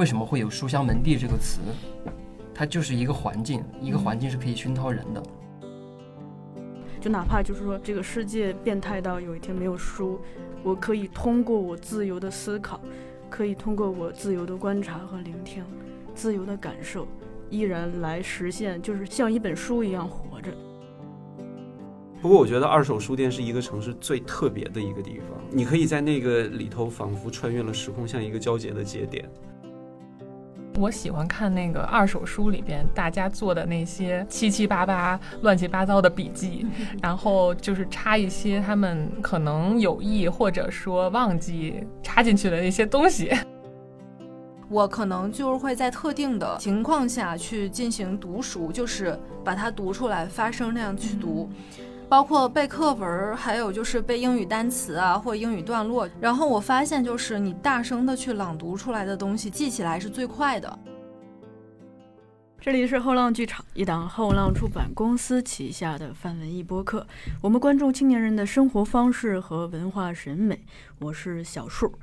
[0.00, 1.60] 为什么会有书香门第这个词？
[2.54, 5.22] 它就是一个环境，一个环境是可以熏陶人的。
[6.98, 10.18] 就哪怕就是说这个世界变态到有一天没有书，
[10.62, 12.80] 我可以通过我自由的思考，
[13.28, 15.62] 可以通过我自由的观察和聆听，
[16.14, 17.06] 自由的感受，
[17.50, 20.50] 依然来实现，就是像一本书一样活着。
[22.22, 29.28] 不过我觉得二手书店是一个城市最特别的一个地方，你可以在那个里头仿佛穿越了时空，像一个交接的节点。
[30.80, 36.66] 我喜欢看那个二手书里边大家做的那些七七八八、乱七八糟的笔记，
[37.02, 43.30] 然后就是插一些他们可能有意或者说忘记插进去的一些东西。
[44.70, 51.50] 我可能就是会在特定的情况下去进行读熟，就是把它读出来，发声那样去读。
[52.10, 56.10] 包括背课文，还有就是背英语单词啊，或英语段落。
[56.20, 60.76] 然后我发现，就是你大声的去朗读出来的东西，记起来是最快的。
[62.60, 67.06] 这里是后浪剧场，一档后浪出版公司旗下的泛文艺播客。
[67.40, 70.64] 我们关注青年人的生活方式和文化审美。
[70.98, 71.94] 我是小树。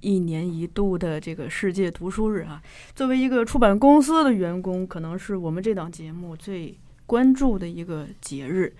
[0.00, 2.62] 一年一度的这个世界读书日啊，
[2.94, 8.74] 作为一个出版公司的员工，可能是我们这档节目最关注的一个节日。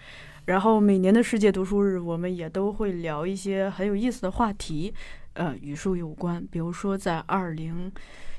[0.46, 4.92] 然后每年的世界读书日，我们也都会聊一些很有意思的话题，
[5.34, 6.44] 呃，与书有关。
[6.50, 7.92] 比如说，在二零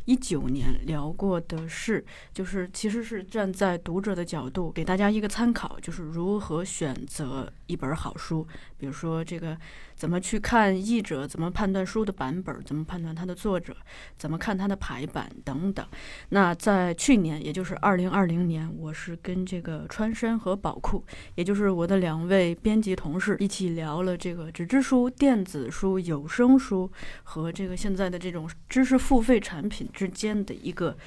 [0.05, 8.45] 一九年聊过的是，就是其实是站在读者的角度给大家一个参考，就是如何选择一本好书。
[8.77, 9.57] 比如说这个。
[10.01, 11.27] 怎么去看译者？
[11.27, 12.59] 怎么判断书的版本？
[12.63, 13.77] 怎么判断它的作者？
[14.17, 15.85] 怎么看它的排版等等？
[16.29, 30.97] 那在去年，也就是二零二零年，我是跟这个川山和宝库，也就是我的两位编辑同事一起聊了这个纸质书、电子书、有声书和这个现在的这种知识付费产品之间的一个。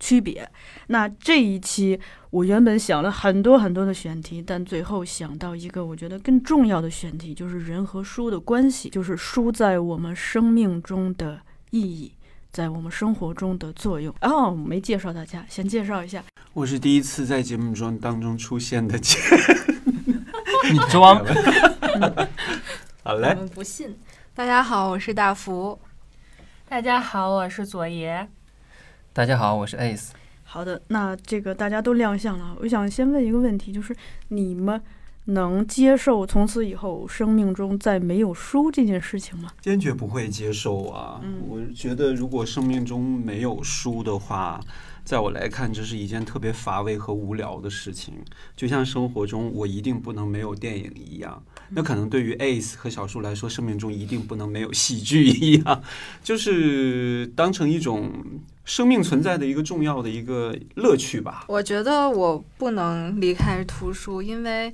[0.00, 0.48] 区别。
[0.88, 1.98] 那这一期
[2.30, 12.12] 我原本想了很多很多的选题，但最后想到一个我觉得更重要的选题，就是人和书的关系，就是书在我们生命中的意义，
[12.50, 14.14] 在我们生活中的作用。
[14.22, 16.22] 哦，没介绍大家，先介绍一下，
[16.52, 18.98] 我是第一次在节目中当中出现的，
[20.70, 21.24] 你装。
[23.02, 23.96] 好嘞，我们不信。
[24.34, 25.78] 大家好，我是大福。
[26.68, 28.28] 大家好，我是左爷。
[29.12, 30.10] 大家好，我是 Ace。
[30.44, 33.94] 好的，那这个大家都亮相了，我想先问一个问题，就是
[34.28, 34.80] 你们
[35.24, 39.50] 能接受从此以后生命中再没有书这件事情吗？
[39.60, 41.20] 坚决不会接受啊！
[41.48, 44.60] 我觉得如果生命中没有书的话。
[45.04, 48.12] 在我来看，这是一件特别乏味和无聊的事情，
[48.54, 51.42] 就像生活中我一定不能没有电影一样。
[51.70, 55.82] 那可能对于 Ace 和小树来说，生命中一定不能没有喜剧一样，
[56.22, 58.12] 就是当成一种
[58.68, 61.44] 生命存在的一个重要的一个乐趣吧。
[61.48, 64.72] 我觉得我不能离开图书，因为。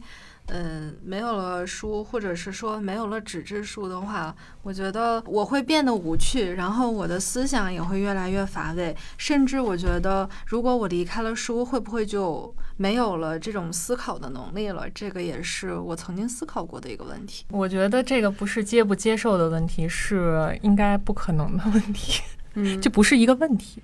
[0.48, 14.86] 嗯，没有了书，或者是说没有了纸质书的话，我觉得我会变得无趣，然后我的思想也会越来越乏味，甚至我觉得，如果我离开了书，会不会就没有了这种思考的能力了？
[14.90, 17.46] 这个也是我曾经思考过的一个问题。
[17.50, 22.22] 我觉得这个不是接不接受的问题，是应该不可能的问题，
[22.54, 23.82] 嗯，这不是一个问题。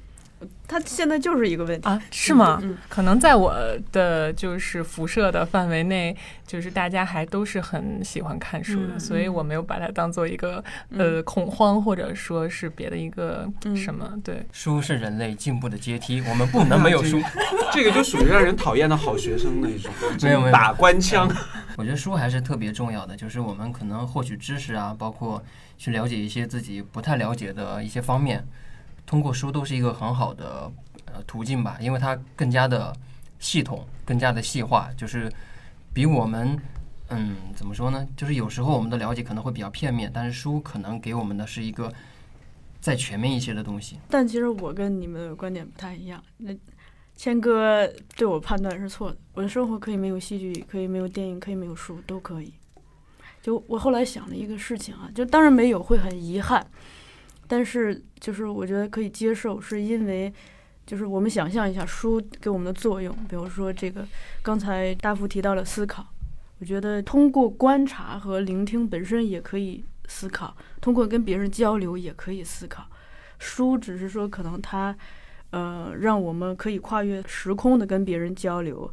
[0.67, 2.01] 它现在就是一个问题啊？
[2.11, 2.63] 是吗？
[2.89, 3.55] 可能在我
[3.93, 6.17] 的就是辐射的范围内，
[6.47, 10.65] 就是大家还都是很喜欢看书的，所以我没有把它当做一个
[10.97, 14.15] 呃恐慌，或者说是别的一个什么。
[14.25, 17.21] 对，书是人类进步的阶梯，我们不能没有书。
[17.75, 19.93] 这个就属于让人讨厌的好学生那种，
[20.23, 21.31] 没有没有打官腔。
[21.77, 25.43] 我觉得书还是特别重要的，就是我们可能获取知识啊，包括
[25.77, 28.43] 去了解一些自己不太了解的一些方面。
[29.11, 30.71] 通过书都是一个很好的
[31.07, 32.95] 呃途径吧，因为它更加的
[33.41, 35.29] 系统，更加的细化，就是
[35.93, 36.57] 比我们
[37.09, 38.07] 嗯怎么说呢？
[38.17, 41.93] 就是有时候我们的了解可能会比较片面，但是书可能给我们的是一个
[42.81, 43.99] 再全面一些的东西。
[44.09, 46.23] 但其实我跟你们的观点不太一样。
[46.37, 46.55] 那
[47.17, 47.85] 谦哥
[48.17, 52.55] 对我判断是错的，我的生活可以没有戏剧，可以没有电影，可以没有书，都可以。
[53.43, 56.65] 就我后来想了一个事情啊，就当然没有会很遗憾。
[57.51, 60.33] 但是，就是我觉得可以接受，是因为，
[60.87, 64.07] 就是我们想象一下书给我们的作用，比如说这个，
[64.41, 66.07] 刚才大福提到了思考，
[66.61, 72.87] 我觉得通过观察和聆听本身也可以思考，通过跟别人交流也可以思考。
[73.41, 74.97] 书只是说可能它，
[75.51, 78.89] 呃，让我们可以跨越时空的跟别人交流，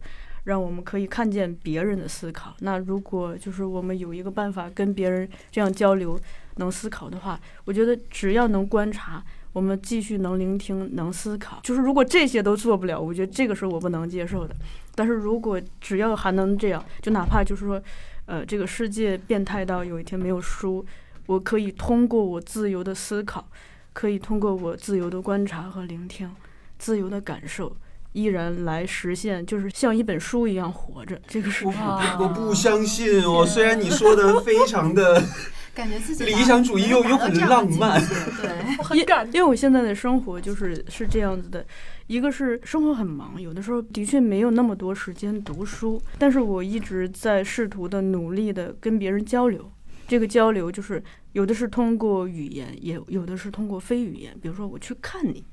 [0.45, 2.55] 让我们可以看见别人的思考。
[2.61, 6.19] 那如果就是我们有一个办法跟别人这样交流。
[6.57, 9.23] 能思考的话，我觉得只要能观察，
[9.53, 11.59] 我我们继续能聆听、能思考。
[11.63, 14.55] 就是如果这些都做不了，我觉得这个是我不能接受的。
[14.93, 17.81] 但是如果只要还能这样，就哪怕就是说，
[18.27, 20.85] 呃，这个世界变态到有一天没有书，
[21.25, 23.47] 我可以通过我自由的思考，
[23.93, 26.29] 可以通过我自由的观察和聆听，
[26.77, 27.75] 自由的感受。
[28.13, 31.19] 依然来实现，就是像一本书一样活着。
[31.27, 31.73] 这个是我
[32.19, 33.43] 我不相信哦。
[33.43, 35.19] 虽然你说的非常的
[35.77, 38.01] 感觉自己理想主义又又很浪漫，
[38.41, 39.27] 对，很感。
[39.27, 41.63] 因为我现在的生活就是是这样子的，
[42.07, 49.71] 一个是生活很忙，有的时候的确没有那么多时间读书，但是我一直在试图的努力的跟别人交流。
[50.07, 51.03] 这个交流就是
[51.33, 55.45] 有的是通过语言，也有的是通过非语言，比如说我去看你。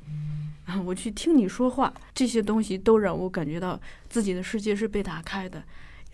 [0.64, 3.78] 啊， 我去听你说话，这些东西都让我感觉到
[4.08, 5.62] 自己的世界是被打开的，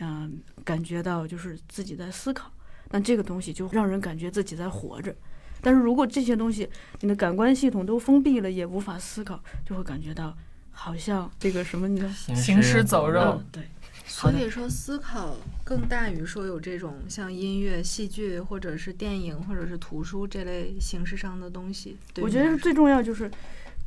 [0.00, 2.50] 嗯，感觉到就是自己在思考。
[2.90, 5.14] 那这个东西就让人感觉自己在活着。
[5.60, 6.68] 但是如果这些东西
[7.00, 10.36] 你的感官系统都封闭了，也无法思考，就会感觉到
[10.70, 12.00] 好像这个什么，你
[12.34, 13.42] 行尸走肉。
[13.52, 13.64] 对，
[14.06, 21.96] 所以说思考更大于说有这种像音乐、戏剧或者是电影或者是图书这类形式上的东西。
[22.20, 23.30] 我觉得最重要就是。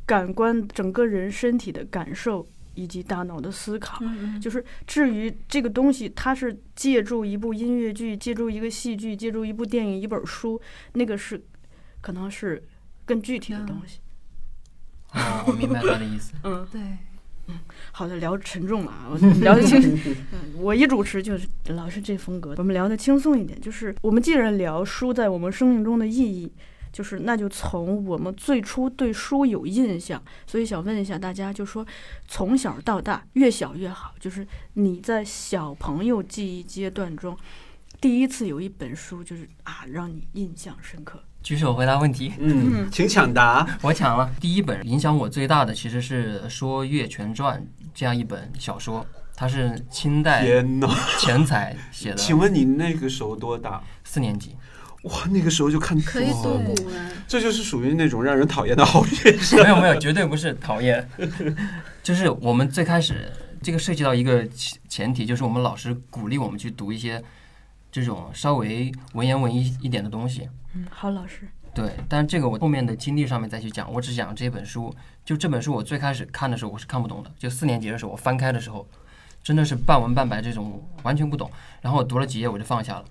[0.06, 4.00] 感官整个人身体的感受以及大脑的思考，
[4.40, 10.60] 就是至于这个东西，它是借助一部音乐剧，借助一个戏剧，借助一部电影，一本书，
[10.92, 11.42] 那个是
[12.00, 12.62] 可能是
[13.04, 14.00] 更具体的东西。
[15.12, 16.32] 哦，我明白他的意思。
[16.42, 16.80] 嗯， 对，
[17.48, 17.58] 嗯，
[17.92, 19.80] 好的，聊沉重了啊，聊得 轻。
[20.32, 23.60] 嗯，我一主持就是老是这风格，我们聊的轻松一点。
[23.60, 26.52] 就是我们既然聊书在我们生命中的意义。
[26.94, 31.84] 就是，那就从我们最初对书有印象，所以想问一下大家，就说
[32.28, 34.14] 从小到大，越小越好。
[34.20, 37.36] 就是你在小朋友记忆阶段中，
[38.00, 41.20] 第一次有一本书，就是啊，让你印象深刻。
[41.42, 42.32] 举手回答问题。
[42.38, 43.66] 嗯， 请抢答。
[43.82, 44.30] 我抢了。
[44.40, 47.60] 第一本影响我最大的，其实是《说岳全传》
[47.92, 49.04] 这样一本小说，
[49.34, 50.46] 它是清代
[51.18, 52.14] 钱才写的。
[52.14, 53.82] 请问你那个时候多大？
[54.04, 54.56] 四年级。
[55.04, 59.62] 哇，那个时候就看可以读古文，这就是属于那种让人讨厌的好学生。
[59.62, 61.08] 没有没有，绝对不是讨厌，
[62.02, 63.30] 就是我们最开始
[63.62, 67.22] 这个涉及到一个前前提，就是我们老师鼓励我们去读一些
[67.92, 70.48] 这种稍微文言文一一点的东西。
[70.74, 71.48] 嗯，好老师。
[71.74, 74.94] 对，但是这个我后面的经历上面再去讲，我只讲这本书。
[75.24, 78.86] 就这本书，我最开始看的时候我是看不懂的，就四年级的时候我翻开的时候，
[79.42, 81.50] 真的是半文半白这种完全不懂，
[81.80, 83.04] 然后我读了几页我就放下了。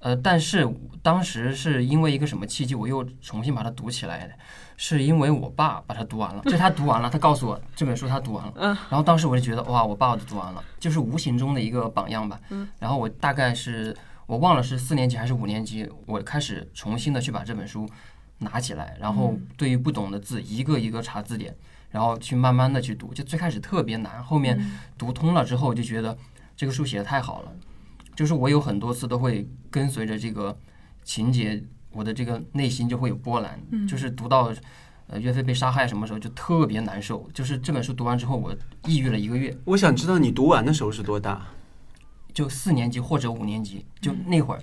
[0.00, 0.68] 呃，但是
[1.02, 4.34] 当时是因为一个什么契机，我又重新把它读起来的，
[4.76, 13.96] 是因为我爸把它读完了，就他读完了，他告诉我这本书他读完了，嗯，然后当时我就觉得哇，我爸都读完了，就是无形中的一个榜样吧，嗯，然后我大概是
[14.26, 17.88] 我忘了是四年级还是五年级，我开始重新的去把这本书
[18.38, 21.56] 拿起来，然后对于不懂的字一个一个查字典，
[21.90, 24.60] 然后去慢慢的去读，就最开始特别难，后面
[24.98, 26.16] 读通了之后就觉得
[26.54, 27.52] 这个书写的太好了。
[28.16, 30.58] 就是我有很多次都会跟随着这个
[31.04, 33.60] 情节，我的这个内心就会有波澜。
[33.86, 34.52] 就是读到
[35.08, 37.28] 呃岳飞被杀害什么时候就特别难受。
[37.34, 38.56] 就是这本书读完之后，我
[38.86, 39.56] 抑郁了一个月。
[39.66, 41.46] 我想知道你读完的时候是多大？
[42.32, 44.60] 就四年级或者五年级，就那会儿。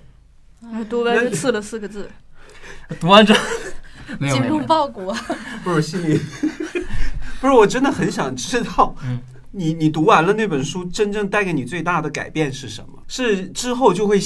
[0.90, 2.10] 读完就刺了四个字。
[3.00, 3.40] 读完之后，
[4.20, 5.14] 精忠报国。
[5.62, 6.18] 不是心里，
[7.40, 8.94] 不是我真的很想知道。
[9.54, 9.58] 嗯。
[9.58, 13.02] 你你读完了那本书，真正带给你最大的改变是什么？
[13.06, 14.18] 是之后就会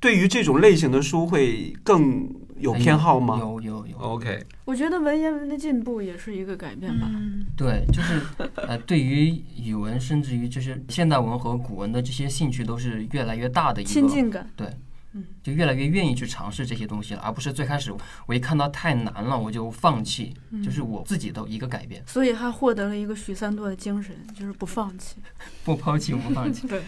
[0.00, 2.28] 对于这种类型的书会更
[2.58, 3.38] 有偏好吗？
[3.40, 3.96] 有有有。
[3.98, 7.10] OK，我觉得文言文的进步也是一个改变吧。
[7.56, 8.20] 对，就是
[8.54, 14.48] 呃，对于语文，甚至于就是现代文和古文的这些兴趣，都是越来越大的一个亲近感。
[14.56, 14.68] 对。
[15.14, 17.92] 嗯，就越来越愿意去尝试这些东西了，而不是最开始
[18.26, 22.02] 我一看到太难了我就放弃，就是我自己的一个改变。
[22.06, 25.16] 所以他获得了一个许三多的精神，就是不放弃，
[25.64, 26.66] 不抛弃，不放弃。
[26.68, 26.82] 对，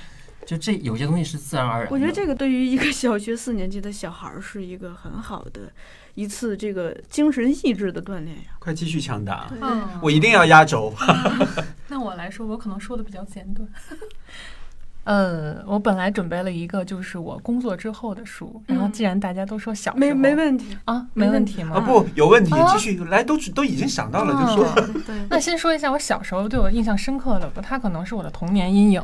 [0.47, 1.89] 就这有些东西是自然而然。
[1.91, 5.73] 我觉得这个对于一个小学四年级的小孩是一个很好的
[6.15, 8.57] 一次这个精神意志的锻炼呀。
[8.59, 9.51] 快继续抢答，
[10.01, 10.95] 我一定要压轴。
[11.89, 13.69] 那我来说，我可能说的比较简短。
[15.05, 18.63] 嗯，我本来准备了一个，就是我工作之后的书。
[18.67, 21.77] 然后，既然大家都说小没没问题啊，没问题吗？
[21.77, 24.75] 啊，不，有问题，继续来，都都已经想到了，就说。
[25.07, 29.03] 对，那先说一下我小时候对我印象深刻的吧，它可能是我的童年阴影，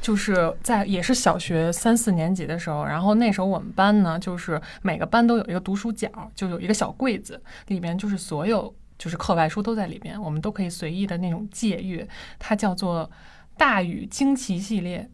[0.00, 12.08] 就是在也是小学三四年级的时候，然后那时候我们班呢，就是每个班都有一个读书角，就有一个小柜子，里面就是所有就是课外书都在里边，我们都可以随意的那种借阅，
[12.38, 13.04] 它叫做
[13.58, 15.06] 《大禹惊奇系列》。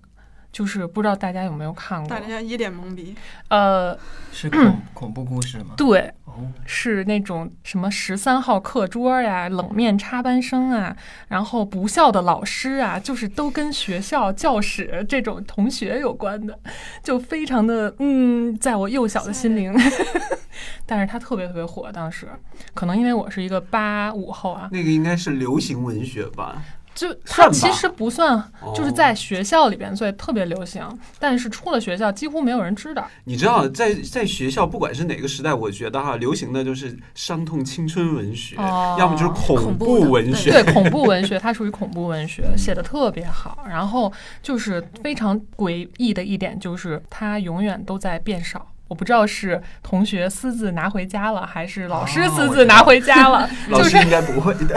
[0.53, 2.21] 就是不知道大家有没有看过大？
[2.21, 3.15] 家一脸懵逼。
[3.49, 3.97] 呃，
[4.33, 5.75] 是恐恐怖故事吗？
[5.77, 10.97] 对，哦，是那种什么十三号课桌呀、冷面插班生啊，
[11.29, 16.59] 然后不孝的老师啊，就是都跟学校教室这种同学有关的，
[17.03, 19.75] 就非常的嗯，在我幼小的心灵。
[20.85, 22.29] 但是它特别特别火，当时
[22.75, 26.63] 可能因为我是一个八五后啊，那个应该是流行文学吧？
[27.01, 28.37] 就它其实不算，
[28.75, 30.87] 就是哦在学校里边，所以特别流行。
[31.19, 33.09] 但是出了学校，几乎没有人知道。
[33.25, 40.51] 你知道，在在学校，不管是哪个时代，我觉得哈，流行的就是伤痛青春文学，哦要么就是恐怖文学。
[40.51, 43.65] 对恐怖文学，它属于恐怖文学，写的特别好。
[43.67, 48.70] 然后就是非常诡异的一点，就是它永远都在变少。
[48.91, 53.49] 我不知道是同学私自拿回家了，还是老师哦私自拿回家了。
[53.69, 54.77] 老 就是师应该不会的。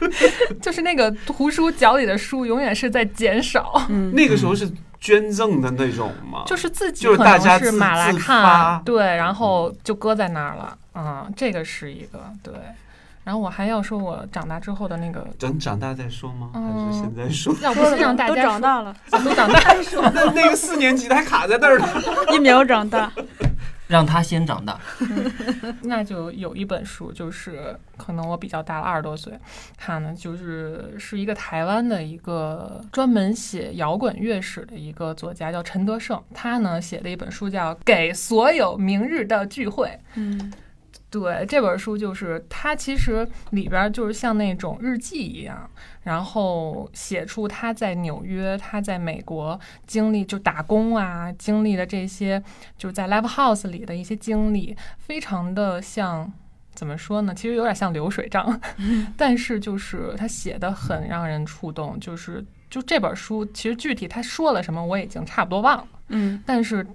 [0.60, 3.86] 就是那个图书角里的书，永远是在减少。
[3.88, 4.70] 嗯，那个时候是
[5.00, 6.42] 捐赠的那种吗？
[6.46, 10.76] 就是自己就是可能是买来看，对，然后就搁在那儿了。
[10.94, 12.52] 嗯，这个是一个对。
[13.26, 16.50] 然后我还要说，我长大之后的那个，等长大再说吗？
[16.54, 17.52] 还嗯是现在说？
[17.60, 21.88] 要不是让大都家说长大了，都长大再说， 那那个四年级的还卡在那儿呢。
[22.32, 23.10] 一秒长大。
[23.88, 24.78] 让他先长大。
[25.82, 29.32] 那就有一本书，就是可能我比较大了，二十多岁
[29.76, 36.20] 看的，就是是一个台湾的一个专门写摇滚乐史的一个作家，叫陈德胜。
[36.32, 39.86] 他呢写的一本书叫《给所有明日的聚会》。
[40.14, 40.52] 嗯
[41.20, 45.68] 对这本书，就是它其实里边儿就是像那种日记一样，
[46.02, 52.42] 然后写出他在纽约、他在美国经历就打工啊，经历的这些
[52.76, 56.32] 就是在 live house 里的一些经历，非常的像。
[56.74, 57.34] 怎么说呢？
[57.34, 58.60] 其实有点像流水账，
[59.16, 61.98] 但是就是他写的很让人触动。
[61.98, 65.88] 就是就这本书，其实具体他说了什么，我已经差不多忘了。
[66.08, 66.86] 嗯但是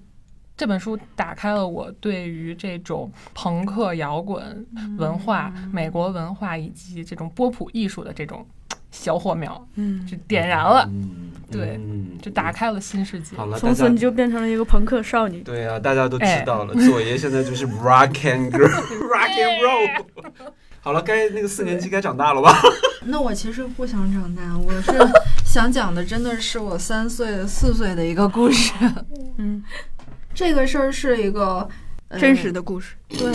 [0.61, 4.63] 这本书打开了我对于这种朋克摇滚
[4.95, 8.45] 文化、美国文化以及这种波普艺术的这种
[8.91, 12.51] 小火苗，嗯，就点燃了，嗯，对嗯就打。
[12.51, 13.35] 开了新世界。
[13.35, 15.41] 好了，从此你就变成了一个朋克少女。
[15.41, 20.05] 对啊，大家都知哎道了，左爷现在就是 rock and girl，rock and roll。
[20.83, 22.55] 好了，该那个四年级该长大了吧？
[23.05, 24.91] 那我其实不想长大，我是
[25.45, 28.73] 想讲的真的是我三岁、四岁的一个故事。
[29.37, 29.63] 嗯，
[30.33, 31.67] 这个事儿是一个、
[32.07, 32.95] 呃真实的故事。
[33.09, 33.31] 对，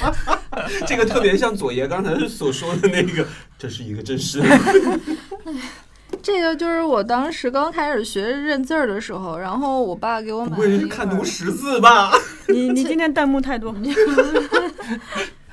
[0.86, 3.26] 这个特别像左爷刚才所说的那个，
[3.58, 4.46] 这是一个真实的。
[6.22, 12.10] 这个就是我当时刚开始学认字儿的时候，然后我爸给我不会是买了一本看读识字吧？
[12.48, 13.74] 你你今天弹幕太多。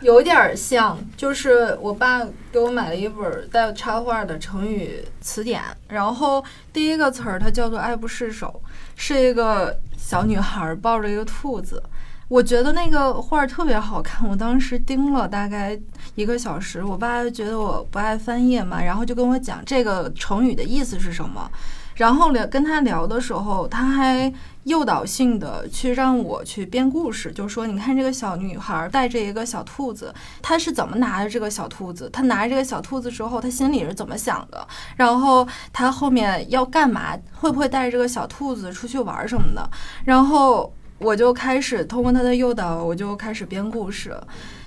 [0.01, 8.62] 有点儿像，就是我爸给我买了一本带插画的成语词典，然后第一个词儿它叫做“爱不释手”，
[8.96, 11.81] 是一个小女孩抱着一个兔子。
[12.27, 15.75] 我觉得那个画特别好看，我当时盯了大概
[16.13, 16.83] 一个小时。
[16.83, 21.50] 我爸觉得我不爱翻页嘛，然后就跟我讲这个成语的意思是什么。
[21.95, 24.31] 然后聊跟他聊的时候，他还
[24.63, 32.09] 诱导性的去让我去编故事，就说你看这个小女孩带着一个小兔子，她是怎么拿着这个小兔子？
[32.11, 34.67] 她拿着这个小兔子之后，她心里是怎么想的？
[34.95, 37.17] 然后她后面要干嘛？
[37.33, 39.69] 会不会带着这个小兔子出去玩什么的？
[40.03, 44.17] 然后我就开始通过他的诱导，我就开始编故事。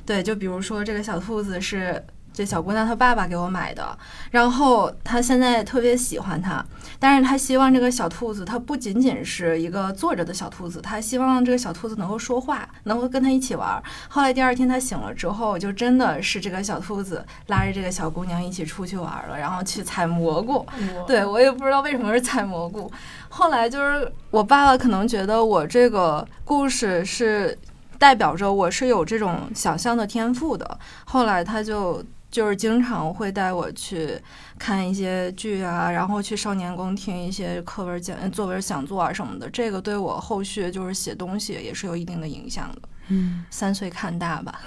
[0.07, 2.03] 对，就比如说这个小兔子是
[2.39, 3.99] 这小姑娘她爸爸给我买的，
[4.31, 6.65] 然后她现在特别喜欢它，
[6.97, 13.83] 但是她希望这个小兔子它不仅仅是一个坐着的小兔子，她希望这个小兔子能够说话，能够跟她一起玩。
[14.09, 20.65] 后来第二天她醒了之后，就真的是这个小兔子拉着这个小姑娘一起出去玩了，然后去采蘑菇。
[21.09, 22.89] 对我也不知道为什么是采蘑菇。
[23.29, 27.59] 后来就是我爸爸可能觉得我这个故事是
[27.99, 32.01] 代表着我是有这种想象的天赋的，后来他就。
[32.31, 34.19] 就是经常会带我去
[34.59, 39.49] 看一些剧啊，然后去少年宫听一些课文讲、作文讲座啊什么的。
[39.51, 42.89] 这个对我后续就是写东西也是有一定的影响的。
[43.09, 44.61] 嗯，三岁看大吧。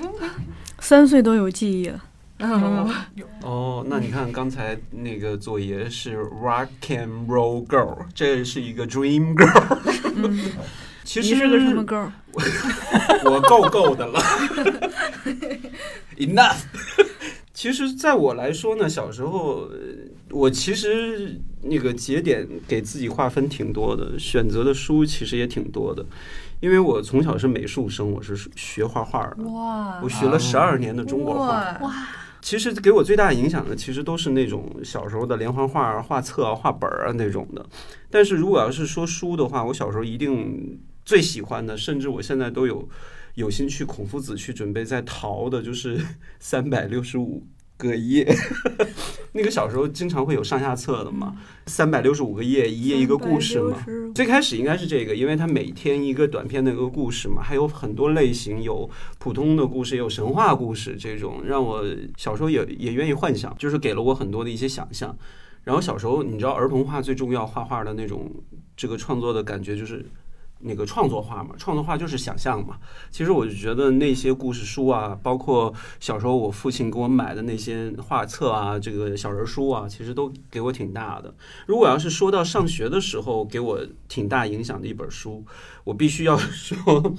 [0.80, 2.04] 三岁都有记忆了。
[2.38, 2.92] 嗯，
[3.42, 9.78] 哦，那你看刚才那个左爷是 rock and roll girl，这是一个 dream girl。
[10.16, 10.50] 嗯，
[11.04, 12.10] 其实你是个什么 girl？
[13.30, 14.20] 我够够的了
[16.16, 16.62] ，enough。
[17.54, 19.78] 其实，在我来说呢，小时候呃
[20.30, 26.04] 我其实那个节点给自己划分挺多的，选择的书其实也挺多的。
[26.60, 31.76] 因为我从小是美术生，我是学画画的，哇我学了十二年的中国画。
[31.82, 32.08] 哇，
[32.40, 37.64] 其实给我最大影响的，其实都是那种小时候的连环画、画册啊、画本儿啊那种的。
[38.10, 42.88] 但是如果要是说书的话，我小时候一定最喜欢的，甚至我现在都有
[43.34, 46.00] 有心去孔夫子去准备在淘的，就是
[46.38, 47.46] 三百六十五。
[47.78, 48.24] 个页，
[49.32, 51.34] 那个小时候经常会有上下册的嘛，
[51.66, 53.84] 三百六十五个页，一页一个故事嘛。
[54.14, 61.84] 最开始应该是这个，因为它每天一个短片的一个故事嘛，还有很多类型，有普通的故事，也有神话故事，这种让我
[62.16, 65.16] 小时候也也愿意幻想，就是给了我很多的一些想象。
[65.64, 68.30] 然后小时候你知道儿童画最重要画画的那种
[68.76, 70.06] 这个创作的感觉就是。
[70.62, 72.76] 那个创作画嘛，创作画就是想象嘛。
[73.10, 81.34] 其实我就觉得那些故事书啊，包括小时候我父亲给我买的那些画册啊，这个小人书啊，其实都给我挺大的。
[81.66, 85.44] 如果要是说到上学的时候给我挺大影响的一本书，
[85.84, 87.14] 我必须要 说，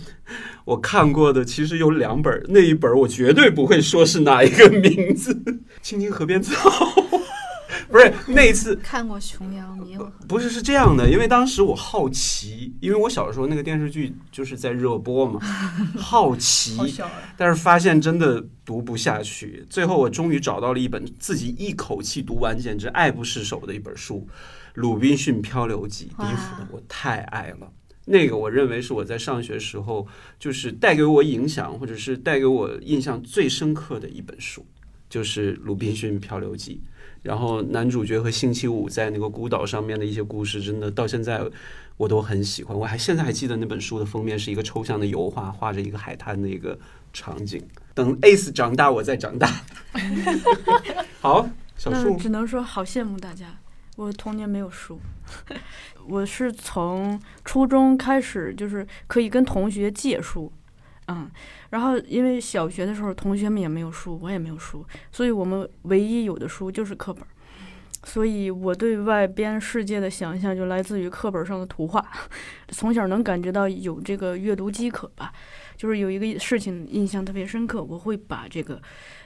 [0.66, 5.34] 我看过的其实有两本，那一本我绝对不会说是哪一个名字，
[5.82, 6.70] 《青青河边草》。
[7.90, 9.96] 不是那一次看过《琼瑶迷》
[10.28, 12.53] 不是是这样的，因为当时我好奇，
[12.84, 15.40] 因为我小时候那个电视剧就是在热播嘛，
[15.96, 16.78] 好奇，
[17.38, 19.66] 但是发现真的读不下去。
[19.70, 24.28] 最后我终于找到了一本自己一口气读完，简直爱不释手的一本书，
[24.74, 26.12] 《鲁滨逊漂流记》。
[26.30, 27.72] 李府的我太爱了，
[28.04, 30.06] 那个我认为是我在上学时候
[30.38, 34.66] 就是带给我影响，或者是带给我印象最深刻的一本书，
[35.10, 36.82] 就是《鲁滨逊漂流记》。
[37.24, 41.42] 然后男主角和星期五在那个孤岛上面的一些故事，真的到现在
[41.98, 42.78] 我都很喜欢。
[42.78, 46.78] 我还现在还记得那本书的封面是一个抽象的油画，画着一个海滩的一个
[47.14, 47.60] 场景。
[47.96, 49.50] 等 Ace 长大，我再长大。
[51.22, 53.58] 好，小树只能说好羡慕大家。
[53.96, 55.00] 我童年没有书，
[56.10, 60.52] 我是从初中开始就是可以跟同学借书。
[61.08, 61.30] 嗯，
[61.70, 67.24] 然后因为小学的时候同学们也没有书，我也没有书，所以我们唯一有的书就是课本。
[68.06, 72.06] 所以我对外边世界的想象就来自于课本上的图画。
[72.68, 75.32] 从小能感觉到有这个阅读饥渴吧，
[75.78, 78.82] 就是有一个事情印象特别深刻，我会把这个，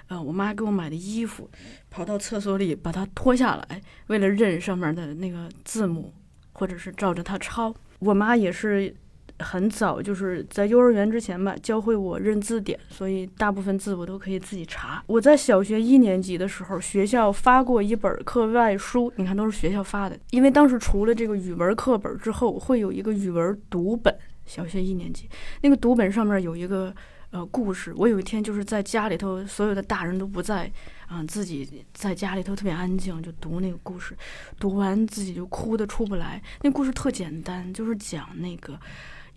[0.10, 1.50] 呃，我妈给我买的衣服，
[1.90, 6.14] 跑到厕所里把它脱下来，为了认上面的那个字母，
[6.54, 7.74] 或者是照着它抄。
[8.00, 8.96] 我妈也是。
[9.40, 15.04] 很早就是在幼儿园之前吧，教会我认字典，所以大部分字我都可以自己查。
[15.06, 20.18] 我在小学一年级的时候，学校发过一本课外书，你看都是学校发的。
[20.32, 24.16] 因为当时除了这个语文课本之后，会有一个语文读本。
[24.46, 25.30] 小学一年级
[25.62, 26.92] 那个读本上面有一个
[27.32, 27.94] 呃故事。
[27.98, 30.72] 我有一天就是在家里头，所有的大人都不在，
[31.06, 34.16] 啊，自己在家里头特别安静，就读那个故事。
[34.58, 36.42] 读完自己就哭得出不来。
[36.62, 38.80] 那故事特简单，就是讲那个。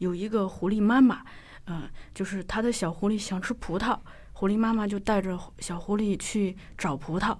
[0.00, 1.22] 有一个狐狸妈妈，
[1.66, 3.98] 嗯，就是他的小狐狸想吃葡萄，
[4.32, 7.36] 狐狸妈妈就带着小狐狸去找葡萄，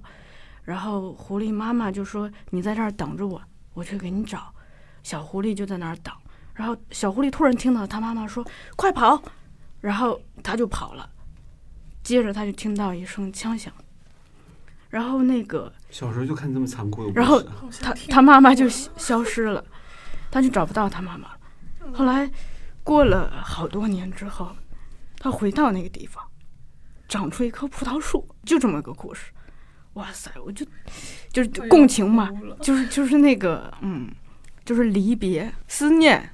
[0.62, 3.40] 然后狐狸妈妈就说：“你在这儿等着我，
[3.73, 4.55] 我去给你找。”
[5.03, 6.14] 小狐狸就在那儿等，
[6.53, 8.46] 然后小狐狸突然听到他妈妈说
[8.77, 9.20] ：“快跑！”
[9.81, 11.09] 然后他就跑了，
[12.03, 13.73] 接着他就听到一声枪响，
[14.90, 17.42] 然后那个小时候就看这么残酷，然后
[17.81, 19.64] 他他妈妈就消失了，
[20.31, 21.31] 他就找不到他妈妈。
[21.94, 22.31] 后来。
[22.83, 24.57] 过了好多年之后，
[25.19, 26.25] 他回到那个地方，
[27.09, 29.33] 长出一棵葡萄树，就这么个故事。
[29.95, 30.64] 哇塞，我就
[31.33, 32.31] 就是共情嘛，
[32.62, 34.09] 就是就是那个嗯，
[34.64, 36.31] 就是离别、思念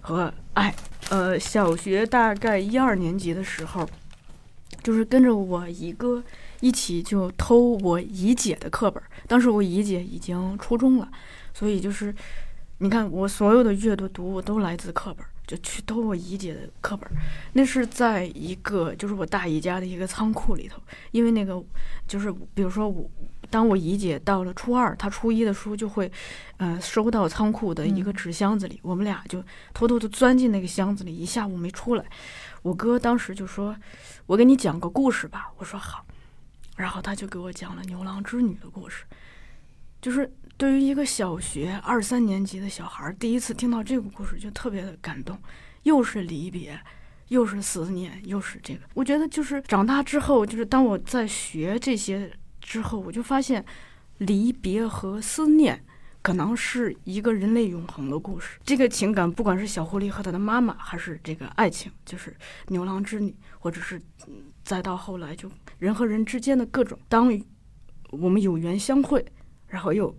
[0.00, 0.74] 和爱。
[1.10, 3.88] 呃，小学大概一二年级的时候，
[4.82, 6.22] 就是跟着我姨哥
[6.60, 9.02] 一起就偷我姨姐的课本。
[9.26, 11.08] 当时我姨姐已经初中了，
[11.52, 12.14] 所以就是
[12.78, 15.26] 你看我所有的阅读读物都来自课本。
[15.50, 17.10] 就去偷我姨姐的课本，
[17.54, 21.60] 那是在一个就是我大姨家的一个仓库里头，因为那个
[22.06, 23.10] 就是比如说我
[23.50, 26.08] 当我姨姐到了初二，她初一的书就会，
[26.58, 29.42] 呃，收到仓库的一个纸箱子里，我们俩就
[29.74, 32.04] 偷偷的钻进那个箱子里，一下午没出来。
[32.62, 33.76] 我哥当时就说
[34.26, 36.06] ：“我给你讲个故事吧。”我说好，
[36.76, 39.02] 然后他就给我讲了牛郎织女的故事，
[40.00, 40.32] 就是。
[40.60, 45.34] 对于一个小学二三年级的小孩，第一次听到这个故事就特别的感动，
[45.84, 46.78] 又是离别，
[47.28, 48.80] 又是思念，又是这个。
[48.92, 53.64] 我觉得就是长大之后，就是当我在学这些之后，我就发现，
[54.18, 55.82] 离别和思念
[56.20, 58.58] 可能是一个人类永恒的故事。
[58.62, 62.36] 这个情感，不管是小狐狸和他的妈妈，还是这个爱情，就是
[62.68, 63.98] 牛郎织女，或者是
[64.62, 67.32] 再到后来就人和人之间的各种，当
[68.10, 69.24] 我们有缘相会，
[69.66, 70.14] 然后又。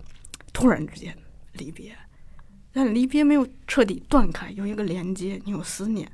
[0.53, 1.15] 突然之间
[1.53, 1.95] 离别，
[2.71, 6.09] 但离别没有彻底断开，有一个连接，你有思念，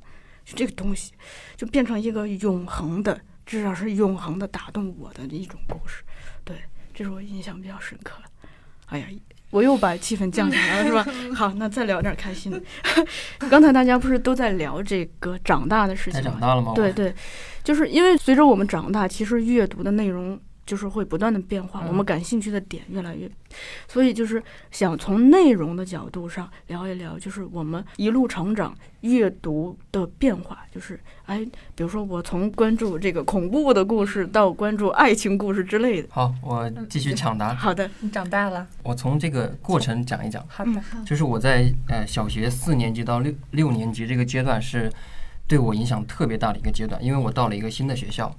[0.45, 1.13] 就这个东西
[1.55, 6.03] 就变成一个永恒的至少是永恒的打动我的一种故事。
[6.43, 6.55] 对，
[6.93, 8.49] 这是我印象比较深刻的。
[8.87, 9.07] 哎呀，
[9.49, 11.05] 我又把气氛降下来了，是吧？
[11.35, 12.61] 好，那再聊点开心的。
[13.49, 16.31] 刚才大家不是都在聊这个长大的事情吗？
[16.31, 16.73] 长大了吗？
[16.75, 17.13] 对对，
[17.63, 20.39] 就是因为随着我们长大，其实阅读的内容。
[20.67, 23.27] 就是会不断的变化，我们感兴趣的点越来越，
[23.87, 36.09] 所以就是想从内容的角度上聊一聊，就是我们一路成长阅读的变化，就是哎，比如说我从关注这个恐怖的故事到关注爱情故事之类的。
[36.11, 37.55] 好，我继续抢答。
[37.55, 38.67] 好的，你长大了。
[38.83, 40.45] 我从这个过程讲一讲。
[40.49, 44.91] 好的，就是我在呃小学四年级到六六年级这个阶段是
[45.47, 48.37] 对我影响特别大的一个阶段，因为我到了一个新的学校。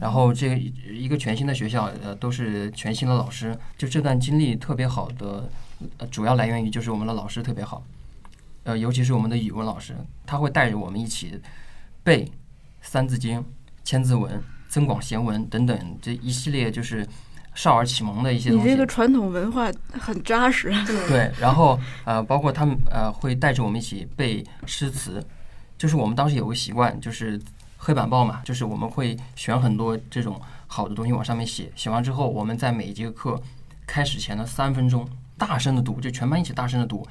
[0.00, 3.58] 然后这个一个全新的学校，呃，都是全新的老师。
[3.76, 5.50] 就这段经历特别好的，
[5.96, 7.82] 呃，主要来源于就是我们的老师特别好，
[8.62, 11.40] 呃，尤其是我们的语文老师，他会带着我们一起
[12.04, 12.24] 背
[12.80, 13.40] 《三字经》
[13.82, 14.32] 《千字文》
[14.68, 17.04] 《增广贤文》等等这一系列就是
[17.56, 18.64] 少儿启蒙的一些东西。
[18.64, 20.72] 你这个传统文化很扎实。
[21.08, 25.20] 对，然后呃，包括他们呃会带着我们一起背诗词，
[25.76, 27.40] 就是我们当时有个习惯，就是。
[27.78, 33.40] 黑板报嘛，就是我们会选很多这种好的东西往上面写，写完之后，我们在每一节课
[33.86, 37.06] 开始前的三分钟大声的读，就全班一起大声的读。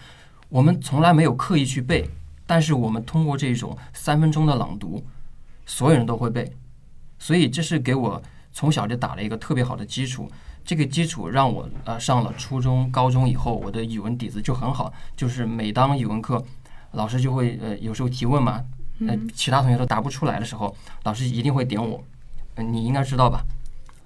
[0.50, 2.08] 我们从来没有刻意去背，
[2.46, 5.04] 但是我们通过这种三分钟的朗读，
[5.66, 6.52] 所有人都会背。
[7.18, 10.30] 所以这是给我从小就打了一个特别好的基础。
[10.64, 14.94] 这个基础让我呃上了初中、高中以后，我的语文底子就很好。
[15.16, 16.44] 就是每当语文课，
[16.92, 18.62] 老师就会呃有时候提问嘛。
[19.06, 22.02] 呃，其他同学都答不出来的时候，老师一定会点我，
[22.56, 23.44] 你应该知道吧？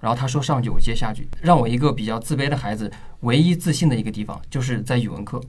[0.00, 5.40] 然后他说上句，我接下句，让我一个比较自卑的孩子，唯一自信的一个地方就是在语文课。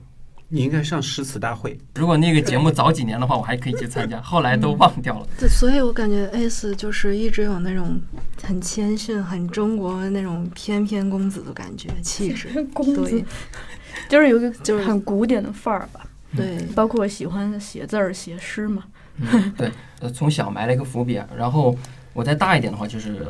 [0.48, 1.76] 你应该上诗词大会。
[1.96, 5.26] 如果那个节目早几年的话，我还可以去参加，后来都忘掉了。
[5.40, 8.00] 对，所以我感觉 S 就是一直有那种
[8.40, 12.62] 很谦逊、很中国那种翩翩公子的感觉气质。
[12.72, 13.24] 公子，
[14.08, 16.06] 就是有个就是很古典的范儿吧。
[16.36, 18.84] 对，包括喜欢写字儿、写诗嘛。
[19.16, 21.74] 嗯，对， 呃，从小埋了一个伏笔，然后
[22.12, 23.26] 我再大一点的话，就是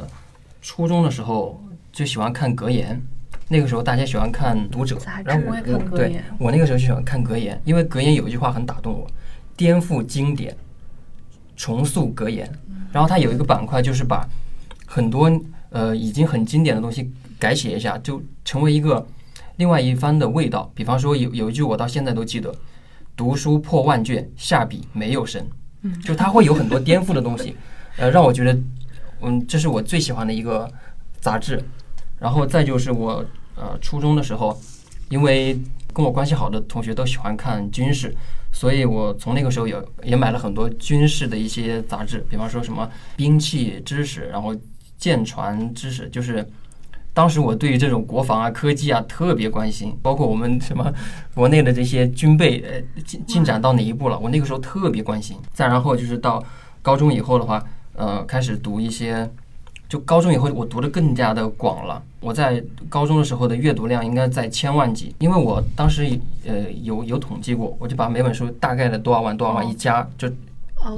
[0.62, 3.00] 初中的时候就喜欢看格言，
[3.48, 9.06] 那个时候大家喜欢看读者，然后我也看格言，我那个时候就喜欢看格言，因为格言有一句话很打动我，
[9.56, 10.56] 颠覆经典，
[11.56, 12.50] 重塑格言，
[12.92, 14.26] 然后它有一个板块就是把
[14.86, 15.30] 很多
[15.70, 19.06] 呃已经很经典的东西改写一下，就成为一个
[19.56, 20.70] 另外一番的味道。
[20.74, 22.54] 比方说有有一句我到现在都记得，
[23.14, 25.46] 读书破万卷，下笔没有神。
[26.02, 27.56] 就它会有很多颠覆的东西，
[27.96, 28.58] 呃，让我觉得，
[29.20, 30.70] 嗯，这是我最喜欢的一个
[31.20, 31.62] 杂志。
[32.18, 34.58] 然后再就是我呃初中的时候，
[35.08, 35.60] 因为
[35.92, 38.14] 跟我关系好的同学都喜欢看军事，
[38.52, 44.54] 所以我从那个时候也也买了很多军事的一些杂志，比方说什么兵器知识，然后
[44.96, 46.46] 舰船知识，就是。
[47.14, 50.92] 当时我对于这种国防啊、科技啊特别关心，包括我们什么
[51.32, 55.36] 国内的这些军备呃进进展到哪一步了，我那个时候特别关心。
[55.52, 56.42] 再然后就是到
[56.82, 59.30] 高中以后的话，呃，开始读一些，
[59.88, 62.02] 就高中以后我读的更加的广了。
[62.18, 70.28] 我在高中的时候的阅读量应该在千万级，因为我当时呃有有统计过，我就把每本书大概的多少万多少万一加就。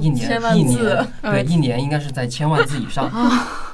[0.01, 3.09] 一年一年对一年应该是在千万字以上，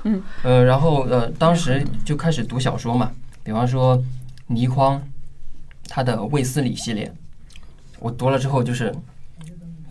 [0.04, 0.22] 嗯。
[0.44, 3.12] 呃然后呃当时就开始读小说嘛，
[3.44, 4.02] 比方说
[4.48, 5.02] 倪匡
[5.88, 7.12] 他的卫斯理系列，
[8.00, 8.94] 我读了之后就是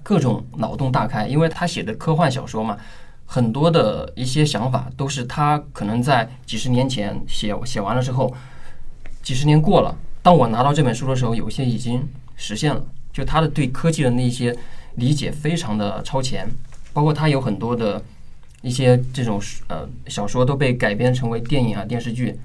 [0.02, 2.76] 各种脑洞大开，因为他写的科幻小说嘛，
[3.26, 8.32] 很多的一些想法都是他可能在几十年前写写完了之后，
[9.22, 14.56] 几十年过了，当我拿到这本书的时候，有些已经实现了，就他的对科技的那些。
[14.96, 16.46] 理解非常的超前，
[16.92, 18.02] 包括他有很多的
[18.60, 22.38] 一些这种呃小说都被改编成为电影啊电视剧，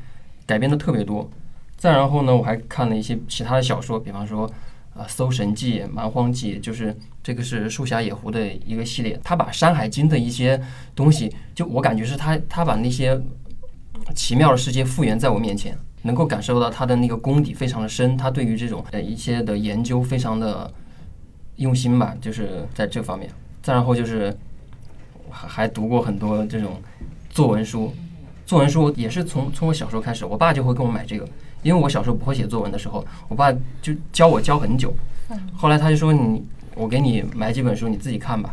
[0.45, 1.29] 改编的特别多。
[1.75, 4.49] 再然后呢，我还看了一些其他的小说，比方说
[4.95, 9.19] 啊《搜神记》《蛮荒记》，就是这个是树侠野狐的一个系列。
[9.23, 10.59] 他把《山海经》的一些
[10.95, 13.19] 东西，就我感觉是他他把那些
[14.15, 20.71] 奇妙的世界复原在我面前，能够感受到他的那个功底非常的深，他对于这种呃一些的研究非常的。
[21.57, 23.29] 用心吧，就是在这方面。
[23.61, 24.35] 再然后就是
[25.29, 26.81] 还还读过很多这种
[27.29, 27.93] 作文书，
[28.45, 31.27] 作文书也是从从我小时候开始，我爸就会给我买这个，
[31.61, 34.93] 因为我小时候不会写作文的时候，我爸就教我教很久。
[35.55, 36.41] 后来他就说你，
[36.75, 38.49] 我给你买几本书，你自己看吧。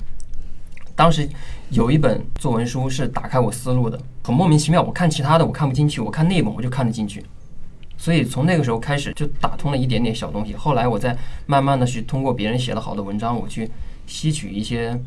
[0.97, 1.29] 当时
[1.71, 4.83] 有一本作文书是打开我思路的，很莫名其妙。
[4.83, 7.25] 我看其他的我看不进去，我看那本我就看得进去。
[7.97, 10.55] 所以从那个时候开始就打通了一点点小东西。
[10.55, 13.71] 后来我再慢慢的去通过别人写的好的文章，我去
[14.07, 14.99] 吸取一些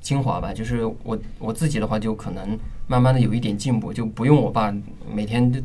[0.00, 0.52] 精华吧。
[0.52, 4.74] 就是我我自己的话，就可能慢慢的有一点进步，就不用我爸
[5.10, 5.60] 每天就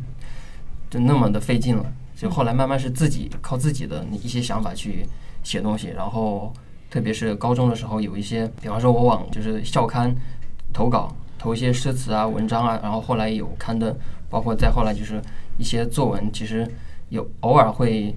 [0.90, 1.86] 就那么的费劲了。
[2.16, 5.06] 就后来慢慢是自己靠自己的一些想法去
[5.44, 6.54] 写东西，然后
[6.90, 10.16] 特别是高中的时候，有一些，比方说我往就是校刊
[10.72, 13.96] 投稿，投一些诗词啊、文章啊，然后后来有刊登，
[14.30, 15.20] 包括再后来就是
[15.62, 16.68] 一些作文，其实
[17.10, 18.16] 有偶尔会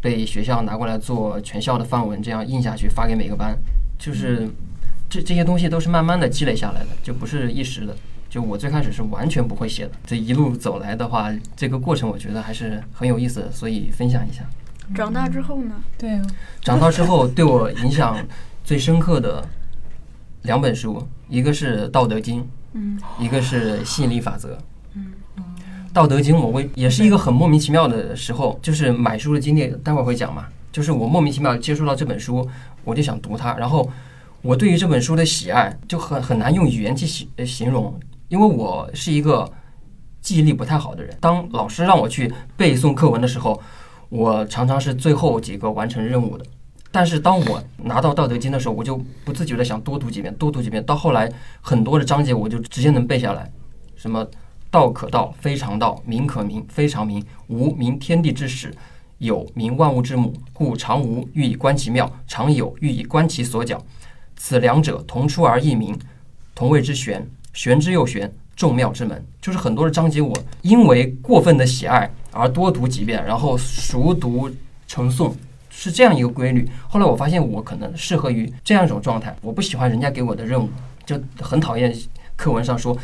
[0.00, 3.56] 被学校拿过来做全校的范文，这样印下去发给每个班，
[3.96, 4.48] 就是
[5.08, 7.94] 这这些东西都是慢慢的积累下来的，就不是一时的。
[8.28, 14.44] 就我最开始是完全不会写的，这一路走来的话，这个过程我觉得还是很有意思的，所以分享一下。
[14.94, 15.74] 长大之后呢？
[15.96, 16.26] 对啊，
[16.60, 18.16] 长大之后对我影响
[18.64, 19.44] 最深刻的
[20.42, 22.40] 两本书，一个是《道德经》，
[22.72, 24.54] 嗯一个是《吸引力法则》。
[25.92, 30.46] 《道德经》我会也是一个很莫名其妙的时候，就是买书的经历，待会儿会讲嘛。
[30.70, 32.48] 就是我莫名其妙接触到这本书，
[32.84, 33.90] 我就想读它，然后
[34.40, 37.98] 我对于这本书的喜爱就很很难用语言去形形容，
[38.28, 39.50] 因为我是一个
[40.20, 41.12] 记忆力不太好的人。
[41.20, 43.60] 当老师让我去背诵课文的时候，
[44.10, 46.44] 我常常是最后几个完成任务的。
[46.92, 50.84] 但是当我拿到《道德经》的时候，我就不自觉的想多读几遍，多读几遍。
[50.86, 51.28] 到后来，
[51.60, 53.50] 很多的章节我就直接能背下来，
[53.96, 54.24] 什么
[54.70, 57.24] “道可道，非常道；名可名，非常名。
[57.48, 58.68] 无名，天地之始；
[59.18, 60.32] 有名，万物之母。
[60.52, 63.84] 故常无，欲以观其妙；常有，欲以观其所角。
[64.36, 65.98] 此两者，同出而异名，
[66.54, 67.28] 同谓之玄。
[67.52, 69.24] 玄之又玄，众妙之门。
[69.40, 74.48] 就是很多的章节，我因为过分的喜爱而多读几遍，然后熟读
[74.86, 75.32] 成诵。
[75.72, 76.68] 是这样一个规律。
[76.88, 80.68] 后来我发现我可能适合于这样一种状态，我不喜欢人家给我的任务，
[81.06, 81.96] 就很讨厌
[82.36, 82.96] 课文上说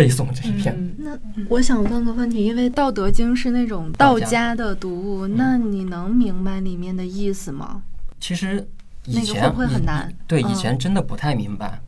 [0.00, 0.96] 背诵这一篇。
[0.96, 1.18] 那
[1.50, 7.82] 我想问个问题，因为《道德经》是那种道道家家的读物，那你能明白里面的意思吗？
[8.18, 8.66] 其实
[9.04, 10.10] 以那个前会不会很难？
[10.26, 11.78] 对，嗯以前真的不太明白，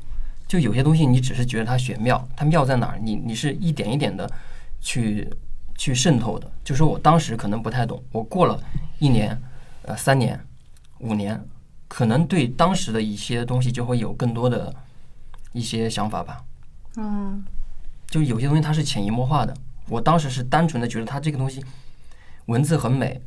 [0.46, 2.98] 就有些东西你只是觉得它玄妙，它妙在哪儿？
[3.03, 4.31] 你你是一点一点的
[4.83, 5.27] 去
[5.79, 6.51] 去渗透的。
[6.62, 8.62] 就说我当时可能不太懂，我过了
[8.98, 9.40] 一年、
[9.85, 10.38] 呃三年、
[10.98, 11.42] 五年，
[11.88, 14.75] 可能对当时的一些东西就会有更多的
[15.53, 16.44] 一些想法吧。
[16.98, 17.42] 嗯
[18.12, 19.55] 就有些东西它是潜移默化的。
[19.88, 21.64] 我当时是单纯的觉得它这个东西
[22.44, 23.18] 文字很美，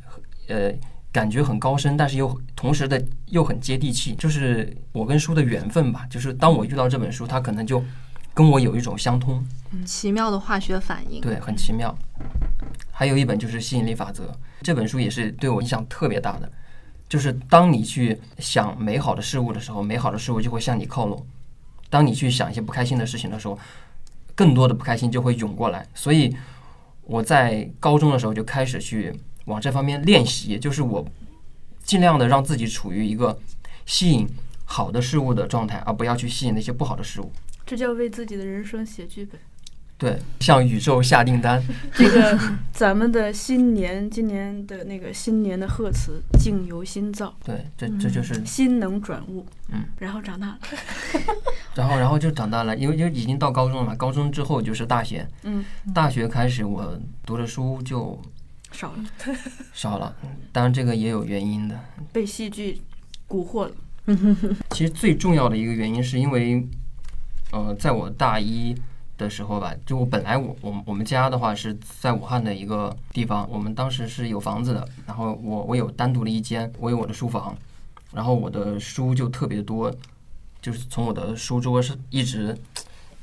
[0.46, 0.72] 呃，
[1.10, 6.06] 感觉很高深，但是又同时的又很接地气，就是我跟书的缘分吧。
[6.08, 7.82] 就是当我遇到这本书，它可能就
[8.32, 9.44] 跟我有一种相通，
[9.84, 11.20] 奇妙的化学反应。
[11.20, 11.92] 对，很奇妙。
[12.92, 14.24] 还有一本就是《吸引力法则》，
[14.62, 16.50] 这本书也是对我影响特别大的。
[17.08, 21.18] 就是当你去想美好的事物的时候，美好的事物就会向你靠拢；
[21.90, 23.58] 当你去想一些不开心的事情的时候，
[24.36, 25.84] 更多的不开心就会涌过来。
[25.94, 26.36] 所以
[27.02, 29.12] 我在高中的时候就开始去
[29.46, 31.04] 往这方面练习，就是我
[31.82, 33.36] 尽量的让自己处于一个
[33.84, 34.28] 吸引
[34.64, 37.32] 好的事物的状态，而不要去吸引那些不好的事物。
[37.64, 39.40] 这叫为自己的人生写剧本。
[39.98, 41.62] 对，向宇宙下订单。
[41.94, 42.38] 这个
[42.70, 49.46] 咱们的新年，今年的那个新年的贺词“境由心造对，这这就是”，心能转物。
[49.72, 50.58] 嗯，然后长大了，
[51.74, 53.94] 然后，然后就长大了，因为就已经到高中了嘛。
[53.94, 58.20] 高中之后就是大学，嗯，大学开始我读的书就
[58.72, 59.04] 少了，
[59.72, 60.14] 少了。
[60.52, 61.80] 当然，这个也有原因的。
[62.12, 62.82] 被戏剧
[63.26, 63.72] 蛊惑了。
[64.70, 66.64] 其实最重要的一个原因是因为，
[67.50, 68.74] 呃，在我大一
[69.18, 77.56] 的时候吧，就我本来我我我们家的话是在武汉的一个地方，我们当时是有房子的，然后我我有单独的一间，我有我的书房，
[78.12, 79.90] 然后我的书就特别多，
[80.60, 82.56] 就是从我的书桌是一直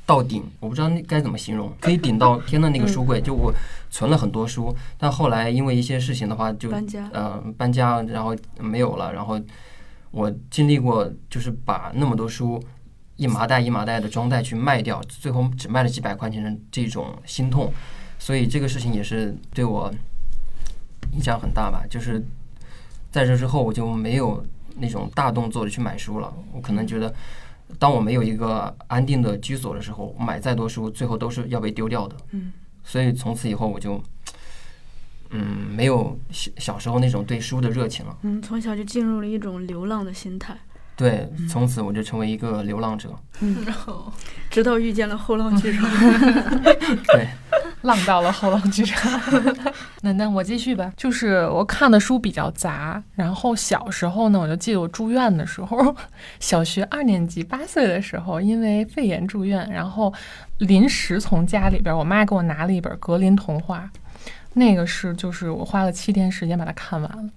[0.04, 3.54] 到顶，我不知道那该怎么形容，可以顶到天的那个书柜，就我
[3.90, 9.40] 存了很多书，但后来因为一些事情的话就搬家，呃，搬家，然后没有了，然后
[10.10, 12.62] 我经历过，就是把那么多书
[13.16, 17.72] 一麻袋一麻袋的装袋去卖掉，最后只卖了几百块钱的这种心痛，
[18.18, 19.92] 所以这个事情也是对我
[21.12, 21.84] 影响很大吧。
[21.88, 22.22] 就是
[23.10, 24.44] 在这之后，我就没有
[24.76, 26.32] 那种大动作的去买书了。
[26.52, 27.14] 我可能觉得，
[27.78, 32.16] 当我没有一个安定的居所的时候，买再多书，最后都是要被丢掉的。
[32.30, 34.02] 嗯，所以从此以后，我就。
[35.36, 35.40] 嗯，
[35.74, 38.16] 没有小小时候那种对书的热情了。
[38.22, 40.56] 嗯，从小就进入了一种流浪的心态，
[40.96, 43.10] 对，从此我就成为一个流浪者。
[43.40, 43.66] 嗯
[44.48, 45.90] 直到遇见了后浪剧场。
[47.12, 47.26] 对，
[47.82, 49.20] 浪到了后浪剧场。
[50.02, 55.96] 那那我继续吧，就是我看的书比较杂，然后小时候呢，我就记得我住院的时候，
[56.38, 60.14] 小学二年级八岁的时候，因为肺炎住院，然后
[60.58, 63.90] 临时从家里边，我妈给我拿了一本格林童话，
[64.52, 67.28] 那个是就是我花了七天时间把它看完了。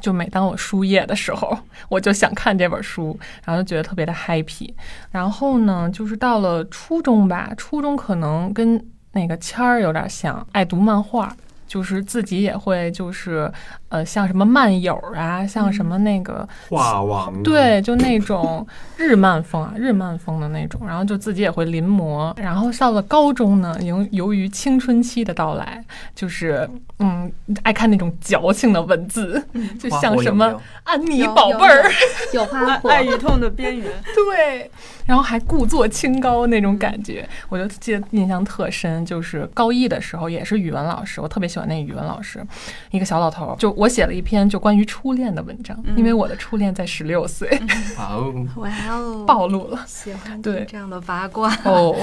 [0.00, 1.58] 就每当我输液的时候，
[1.88, 4.72] 我就想看这本书，然后就觉得特别的 happy。
[5.10, 11.36] 然后呢，就是到了初中吧，初中可能跟那个谦儿有点像，爱读漫画。
[11.66, 13.52] 就是自己也会，就是
[13.88, 20.80] 呃，像什么漫友啊，像什么那个画王，对，就那种日漫风啊，日漫风的那种。
[20.86, 22.32] 然后就自己也会临摹。
[22.38, 25.82] 然后到了高中呢，由由于青春期的到来，
[26.14, 27.30] 就是嗯，
[27.62, 29.42] 爱看那种矫情的文字，
[29.80, 31.90] 就像什么安妮宝贝儿，
[32.34, 34.70] 有花 火，爱与痛的边缘， 对。
[35.06, 39.06] 然后还故作清高那种感觉，我就记得印象特深。
[39.06, 42.44] 就是高一的时候，也是语文老师，我特别喜欢那语文老师，
[42.90, 43.56] 一个小老头。
[43.58, 47.48] 就我写了一篇就关于初恋的文章，因为我的初恋在十六岁。
[47.96, 51.94] 哇哦，哇哦，暴露了，喜欢对这样的八卦哦。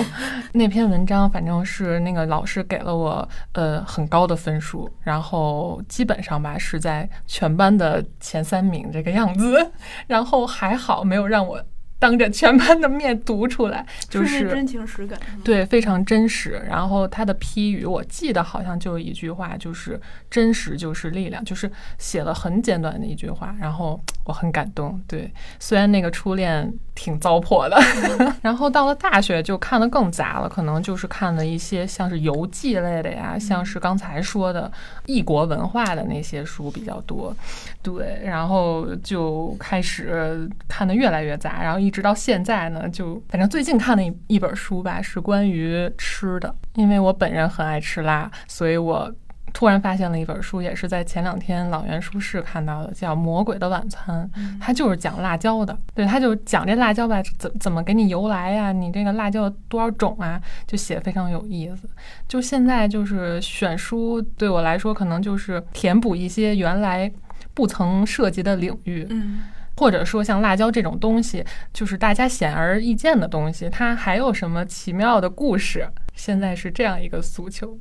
[0.53, 9.71] 那篇文章反正是那个老师给了我呃很高的分数，然后基本上吧是在全班的前三名这个样子，
[10.07, 11.61] 然后还好没有让我。
[11.97, 16.61] 当着全班的面读出来， 就是真情实感，对，非常真实。
[16.67, 23.55] 然后他的批语，我记得好像就一句话，就是“真实就是力量”，就是写了很简短的一句话。
[23.59, 25.01] 然后我很感动。
[25.07, 27.77] 对，虽然那个初恋挺糟粕的，
[28.41, 34.71] 然后到了大学就看的更杂了，可能就是看的一些像是游记类的呀，像是刚才说的
[35.05, 37.35] 异国文化的那些书比较多。
[37.83, 41.75] 对，然后就开始看的越来越杂，然后。
[41.85, 46.55] 一直到现在呢，就反正最近看的一一本书吧，是关于吃的。
[46.73, 49.13] 因为我本人很爱吃辣，所以我
[49.55, 54.29] 突然发现了一本书，也是在前两天老袁书市看到的，叫《魔鬼的晚餐》。
[54.59, 58.73] 它就是讲辣椒的，对，它就讲这辣椒吧，怎怎么给你由来呀？
[58.73, 60.41] 你这个辣椒多少种啊？
[60.67, 61.89] 就写的非常有意思。
[62.27, 67.09] 就现在就是选书，对我来说可能就是填补一些原来
[67.53, 69.07] 不曾涉及的领域。
[69.09, 69.43] 嗯。
[69.77, 75.87] 或者说像辣椒这种东西，就是大家显而易见的东西，它还有什么奇妙的故事？
[76.13, 77.77] 现在是这样一个诉求。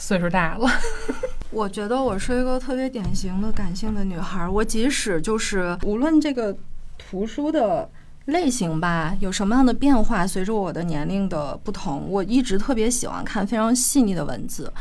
[0.00, 0.68] 岁数大了，
[1.52, 4.48] 我觉得我是一个特别典型的感性的女孩。
[4.48, 6.56] 我即使就是无论这个
[6.96, 7.88] 图书的
[8.24, 14.72] 类型吧有什么样的变化，随着我的年龄的不同，我一直特别喜欢看非常细腻的文字。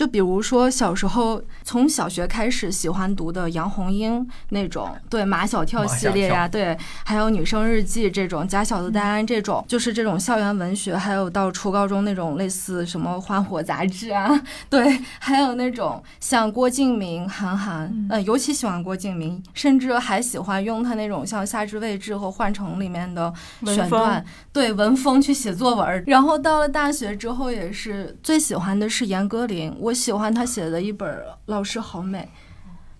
[0.00, 23.30] 就比如说小时候从小学开始喜欢读的杨红樱那种，对马小跳系列呀，对，还有女生日记这种，假小子戴安这种，就是这种校园文学，还有到初高中那种类似什么花火杂志啊， 对，还有那种像郭敬明、韩寒，嗯，尤其喜欢郭敬明，甚至还喜欢用他那种像《夏至未至》和《幻城》里面的
[23.66, 26.02] 选段，对文风去写作文。
[26.06, 29.89] 然后到了大学之后，也是最喜欢的是严歌苓，我。
[29.90, 31.08] 我喜欢他写的一本
[31.46, 32.18] 《老师好美》，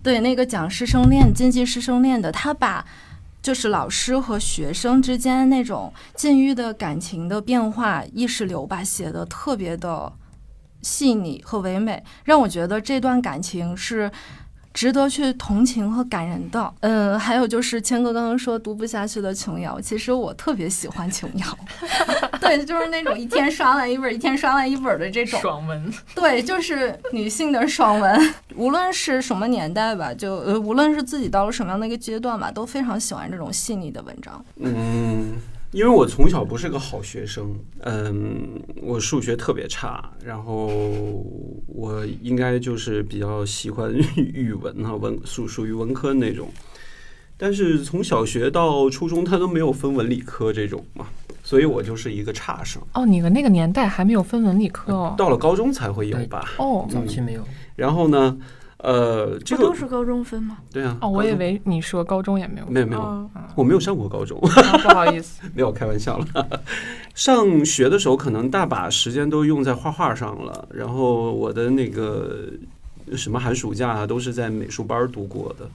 [0.03, 2.85] 对那个讲师生恋、经济师生恋的，他把
[3.41, 10.13] 就是老师和学生之间那种禁欲的感情的变化意识流吧，写的特别的
[10.83, 14.11] 细腻和唯美，让我觉得这段感情是。
[14.73, 21.59] 值得去同情和感人的，嗯，还有就是谦哥刚刚说读不下去的琼瑶，其实我特别喜欢琼瑶，
[22.41, 25.41] 对，就是那种一天刷完一本，一天刷完一本的这种。
[25.41, 35.35] 爽文，对，就是女性的爽文，无论是什么年代吧，就呃，无论是自己到了什么样的一个阶段吧，都非常喜欢这种细腻的文章，嗯。
[35.73, 40.67] 因为我从小不是个好学生，嗯，我数学特别差，然后
[41.69, 46.49] 我应该就是比较喜欢 语文啊，文属属于文科那种。
[47.37, 51.07] 但是从小学到初中，他都没有分文理科这种嘛，
[51.45, 52.83] 所以我就是一个差生。
[52.95, 56.45] 哦，你们那个年代还没有分文理科哦，到了高中才会有吧？
[56.59, 57.43] 哦，早期没有。
[57.77, 58.37] 然后呢？
[58.83, 60.59] 呃，这个都是高中分吗？
[60.73, 60.97] 对啊。
[61.03, 62.67] 哦，我以为你说高中也没有。
[62.67, 64.41] 没有没有，我没有上过高中。
[64.41, 66.61] 不好意思， 没有开玩笑了。
[67.15, 70.67] 上学的时候，可能大把时间都用在画画上了。
[70.73, 72.49] 然后我的那个
[73.15, 75.69] 什么寒暑假啊，都是在美术班度过的。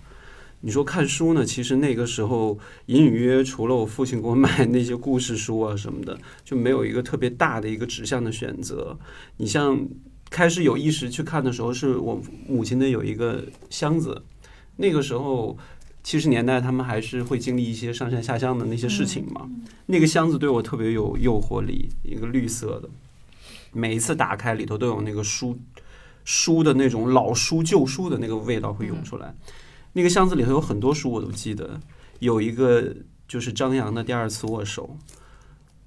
[0.61, 1.45] 你说看书呢？
[1.45, 8.97] 其实那个时候隐隐约约，除了我父亲给我买那些故事书啊什么的，就没有一个特别大的一个指向的选择。
[9.37, 9.79] 你像。
[10.30, 14.23] 开始有意识去看的时候，是我母亲的有一个箱子。
[14.78, 15.58] 那个时候
[16.04, 19.50] 七十年代，他们还是会经历一些上山下乡的那些事情嘛。
[19.86, 22.90] 那个箱子对我特别有诱惑力，一个绿色的，
[23.71, 25.58] 每一次打开里头都有那个书
[26.26, 29.34] 书的那种老书旧书的那个味道会涌出来。
[29.94, 31.80] 那个箱子里头有很多书，我都记得，
[32.19, 32.94] 有一个
[33.28, 34.98] 就是张扬的《第二次握手》，《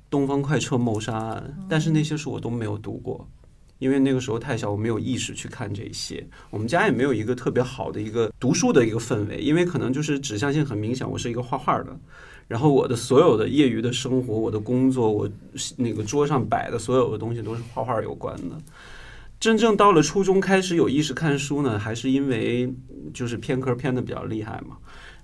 [0.09, 3.29] 东方快车谋杀案》，但是那些书我都没有读过。
[3.79, 6.27] 因为那个时候太小，我没有意识去看这些。
[6.51, 11.99] 我们家也没有一个特别好的一个读书的一个氛围，因为可能就是指向性很明显，我是一个画画的。
[12.47, 15.29] 然后我的所有的业余的生活，我的工作，我
[15.77, 18.57] 那个桌上摆的所有的东西都是画画有关的。
[19.39, 22.73] 真正到了初中开始有意识看书呢，还是因为
[23.13, 24.79] 就是偏科偏的比较厉害嘛。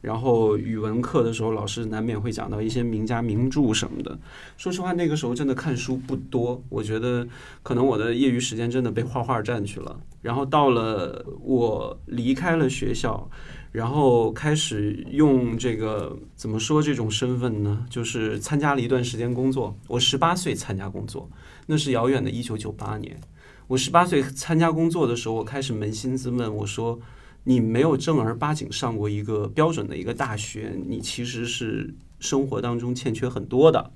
[0.04, 4.18] 然后语文课的时候，老师难免会讲到一些名家名著什么的。
[4.56, 6.62] 说实话，那个时候真的看书不多。
[6.68, 7.26] 我觉得
[7.62, 9.98] 可能我的业余时间真的被画画占去了。
[10.20, 13.28] 然后到了我离开了学校。
[13.72, 17.84] 然后开始用这个怎么说这种身份呢？
[17.90, 19.76] 就是参加了一段时间工作。
[19.88, 21.28] 我十八岁参加工作，
[21.66, 23.20] 那是遥远的一九九八年。
[23.66, 27.00] 我十八岁参加工作的时候，我开始扪心自问：我说，
[27.44, 33.92] 你没有正儿八经上过一个标准的一个大学，你其实是生活当中欠缺很多的。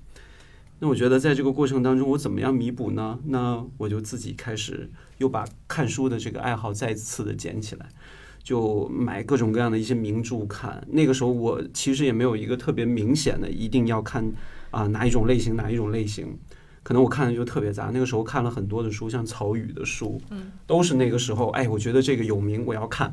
[0.78, 3.18] 那我觉得在这个过程当中，我怎么样弥补呢？
[3.24, 7.88] 那我就自己开始又把看书的这个爱好再次的捡起来。
[8.44, 10.82] 就买各种各样的一些名著看。
[10.90, 14.24] 那个时候我其实也没有一个特别明显的一定要看
[14.70, 16.38] 啊哪一种类型哪一种类型，
[16.82, 17.90] 可能我看的就特别杂。
[17.92, 23.12] 那个时候看了很多的书，像曹禺的书，嗯都是那个时候哎，我觉得这个有名，我要看，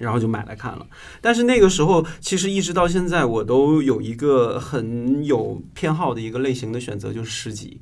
[0.00, 0.86] 然后就买来看了。
[1.20, 7.80] 但是那个时候其实一直到现在，我都有一个很有偏好的一个类型的选择，就是诗集。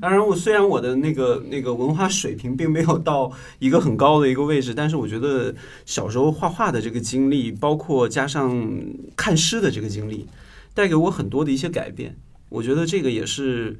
[0.00, 8.80] 当然，我虽然我的那个那个文化水平并没有到一个很高的一个位置，但是我觉得小时候画画的这个经历，包括加上
[9.16, 10.26] 看诗的这个经历，
[10.74, 12.16] 带给我很多的一些改变。
[12.50, 13.78] 我觉得这个也是。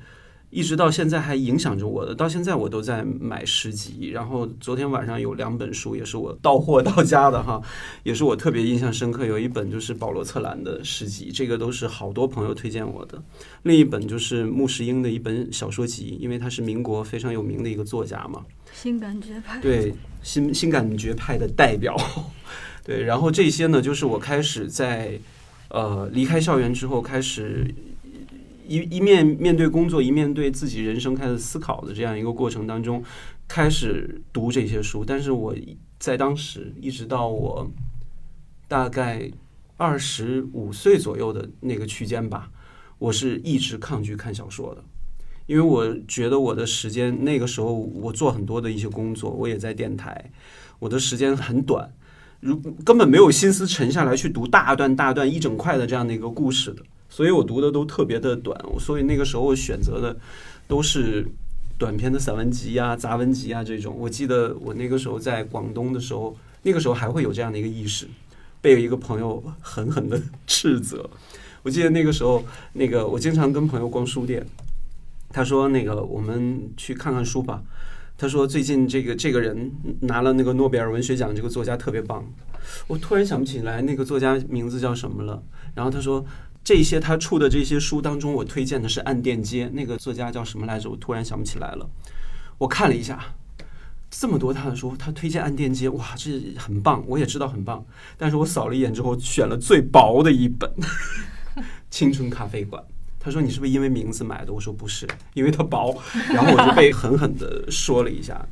[0.50, 4.10] 一直到现在还影响着我的，到现在我都在买诗集。
[4.10, 7.62] 然后昨天晚上有两本书，也是我到货到家的哈，
[8.02, 9.24] 也是我特别印象深刻。
[9.24, 13.22] 有一本就是保罗策兰的诗集，这个都是好多朋友推荐我的。
[13.62, 18.44] 另一本就是穆世英的一本小说集，因为他是民国非常有名的一个作家嘛。
[18.72, 19.60] 新感觉派。
[19.60, 21.96] 对，新新感觉派的代表。
[22.82, 25.16] 对，然后这些呢，就是我开始在
[25.68, 27.72] 呃离开校园之后开始。
[28.70, 33.02] 一一面面对工作，一面对自己人生开始思考的这样一个过程当中，
[33.48, 35.04] 开始读这些书。
[35.04, 35.52] 但是我
[35.98, 37.68] 在当时，一直到我
[38.68, 39.28] 大概
[39.76, 42.48] 二十五岁左右的那个区间吧，
[43.00, 44.84] 我是一直抗拒看小说的，
[45.46, 50.30] 因为我觉得我的时间那个时候我做很多的一些工作，我也在电台，
[50.78, 51.92] 我的时间很短，
[52.38, 56.84] 如根本没有心思沉下来去读大段大段一整块的这样的一个故事的。
[57.10, 60.16] 所以我读的都特别的短，所以那个时候我选择的
[60.68, 61.26] 都是
[61.76, 63.94] 短篇的散文集啊、杂文集啊这种。
[63.98, 68.06] 我记得我那个时候在广东的时候，那个时候还会有这样的一个意识，
[68.60, 71.10] 被一个朋友狠狠的斥责。
[71.62, 72.44] 我记得那个时候，
[72.74, 74.46] 那个我经常跟朋友逛书店，
[75.30, 77.62] 他说：“那个我们去看看书吧。”
[78.16, 79.70] 他说：“最近这个这个人
[80.02, 82.24] 拿了那个诺贝尔文学奖，这个作家特别棒。”
[82.86, 85.42] 我突然想不起来那个作家名字叫什么了。
[85.74, 86.24] 然后他说。
[86.62, 90.90] 这些他出的这些书当中，我推荐的是《暗电街》，那个作家叫什么来着？
[90.90, 91.88] 我突然想不起来了。
[92.58, 93.18] 我看了一下，
[94.10, 97.84] 这么多他的书，他推荐《暗电街》，哇，这很棒，我也知道很棒。
[98.18, 100.70] 但是我扫了一眼之后，选了最薄的一本
[101.90, 102.82] 《青春咖啡馆》。
[103.22, 105.94] 他说：“你是不是因为名字买的？”我说：“不是，因为它薄。”
[106.32, 108.46] 然后我就被狠狠的说了一下。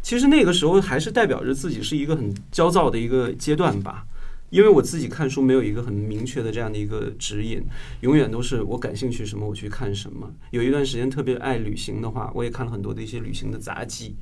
[0.00, 4.06] 其实那个时候还是代表着自己是一个很焦躁的一个阶段吧。
[4.54, 7.60] 因为我自己看书没有一个很明确的这样的一个指引，
[8.02, 10.32] 永远都是我感兴趣什么我去看什么。
[10.52, 14.14] 有一段时间特别爱旅行的话，我也看了很多的一些旅行的杂记。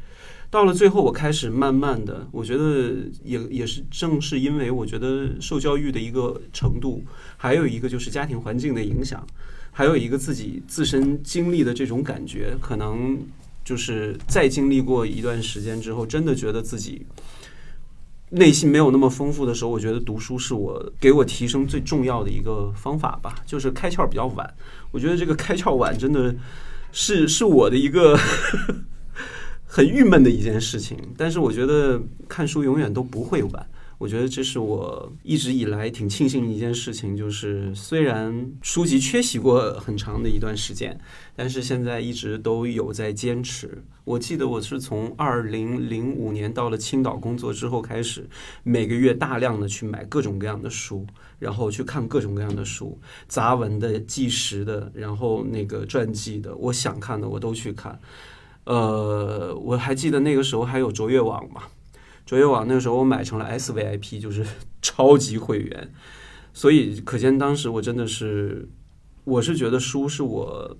[0.48, 7.04] 到了最后，我开始慢慢的，我觉得也也是正是因为我觉得受教育的一个程度，
[7.36, 9.26] 还有一个就是家庭环境的影响，
[9.70, 13.18] 还有一个自己自身经历的这种感觉，可能
[13.62, 17.04] 就是再经历过一段时间之后，真的觉得自己。
[18.34, 23.34] 内心没有那么丰富的时候，我觉得读书是我给我提升最重要的一个方法吧。
[23.46, 24.54] 就是开窍比较晚，
[24.90, 26.34] 我觉得这个开窍晚真的
[26.92, 28.18] 是 是我的一个
[29.66, 30.96] 很郁闷的一件事情。
[31.16, 33.66] 但是我觉得看书永远都不会晚。
[33.98, 40.98] 我觉得这是我一直以来挺庆幸的一件事情，就是虽然书籍缺席过很长的一段时间，
[41.36, 43.84] 但是现在一直都有在坚持。
[44.04, 48.28] 我记得我是从二零零五年到了青岛工作之后开始，
[48.64, 51.06] 每个月大量的去买各种各样的书，
[51.38, 52.98] 然后去看各种各样的书，
[53.28, 58.00] 杂文的、纪实的，然后那个传记的，我想看的我都去看。
[58.64, 61.62] 呃，我还记得那个时候还有卓越网嘛。
[62.24, 64.46] 卓越网那个时候我买成了 S V I P，就是
[64.82, 65.92] 超级会员，
[66.52, 68.68] 所以可见当时我真的是，
[69.24, 70.76] 我是觉得书是我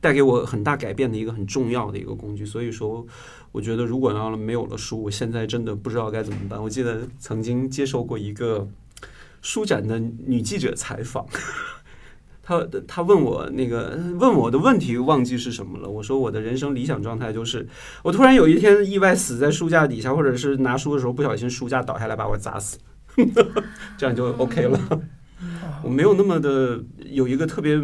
[0.00, 2.44] 带给我很大改变的一个很重要的一个工具。
[2.46, 3.06] 所以说，
[3.52, 6.62] 我觉得如果要没有了书，我现在真的不知道该怎么办。
[6.62, 8.68] 我记得曾经接受过一个
[9.42, 11.26] 书展的女记者采访。
[12.42, 15.86] 他他问我那个问我的问题忘记是什么了。
[15.86, 17.68] 我说我的人生理想状态就是，
[18.02, 22.78] 我突然有一天意外死在书架底下，或者是拿书的时候不小心书架倒下来把我砸死，
[23.98, 24.80] 这样就 OK 了。
[25.84, 27.78] 我没有那么的有一个特别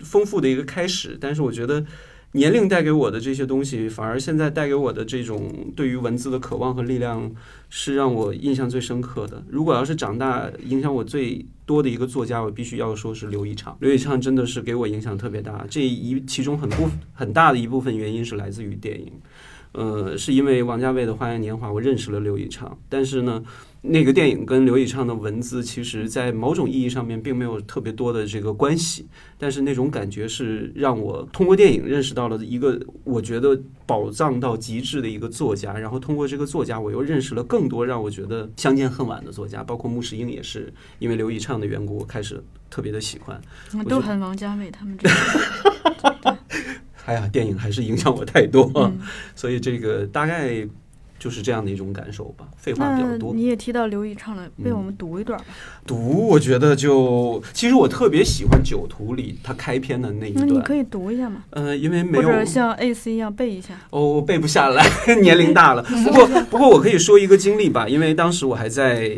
[0.00, 1.84] 丰富的一个开始，但是我觉得。
[2.32, 7.28] 年龄带给我的这些东西，反而现在带给我的这种对于文字的渴望和力量，
[7.68, 9.42] 是让我印象最深刻的。
[9.48, 13.76] 如果要是长大影响我最多的一个作家，我必须要说是刘以畅。
[13.80, 19.10] 刘以畅真的是给我影响特别大，这一其中很部很大的一部分原因是来自于电影。
[19.72, 22.78] 呃，是因为王家卫的《花样年华》，我认识了刘以畅。
[22.88, 23.42] 但是呢，
[23.82, 29.08] 那个电影跟刘以畅的文字，其实在某种意义上面并没有特别多的这个关系。
[29.38, 35.72] 但是那种感觉是让我通过电影认识到了一个我觉得宝藏到极致的一个作家。
[35.72, 43.40] 然后通过这个作家，我又认识了更多让我觉得相见恨晚的作家，包括穆世英也是因为刘以畅的缘故，我开始特别的喜欢。
[43.88, 45.14] 都很王家卫他们这个。
[47.06, 48.92] 哎呀，电影还是影响我太多，
[49.34, 50.68] 所以这个大概
[51.20, 52.48] 就是这样的一种感受吧。
[52.56, 53.32] 废话比较多。
[53.32, 55.44] 你也提到刘以畅了，为我们读一段吧。
[55.86, 60.48] 读，我觉得就其实我特别喜欢《酒徒》里他开篇的那一段。
[60.48, 61.44] 那你可以读一下吗？
[61.50, 63.78] 呃，因为没有或者像 A C 一样背一下。
[63.90, 64.84] 哦，背不下来，
[65.22, 65.82] 年龄大了。
[65.82, 69.14] 不过不过我可以说一个经历吧，因为当时我还在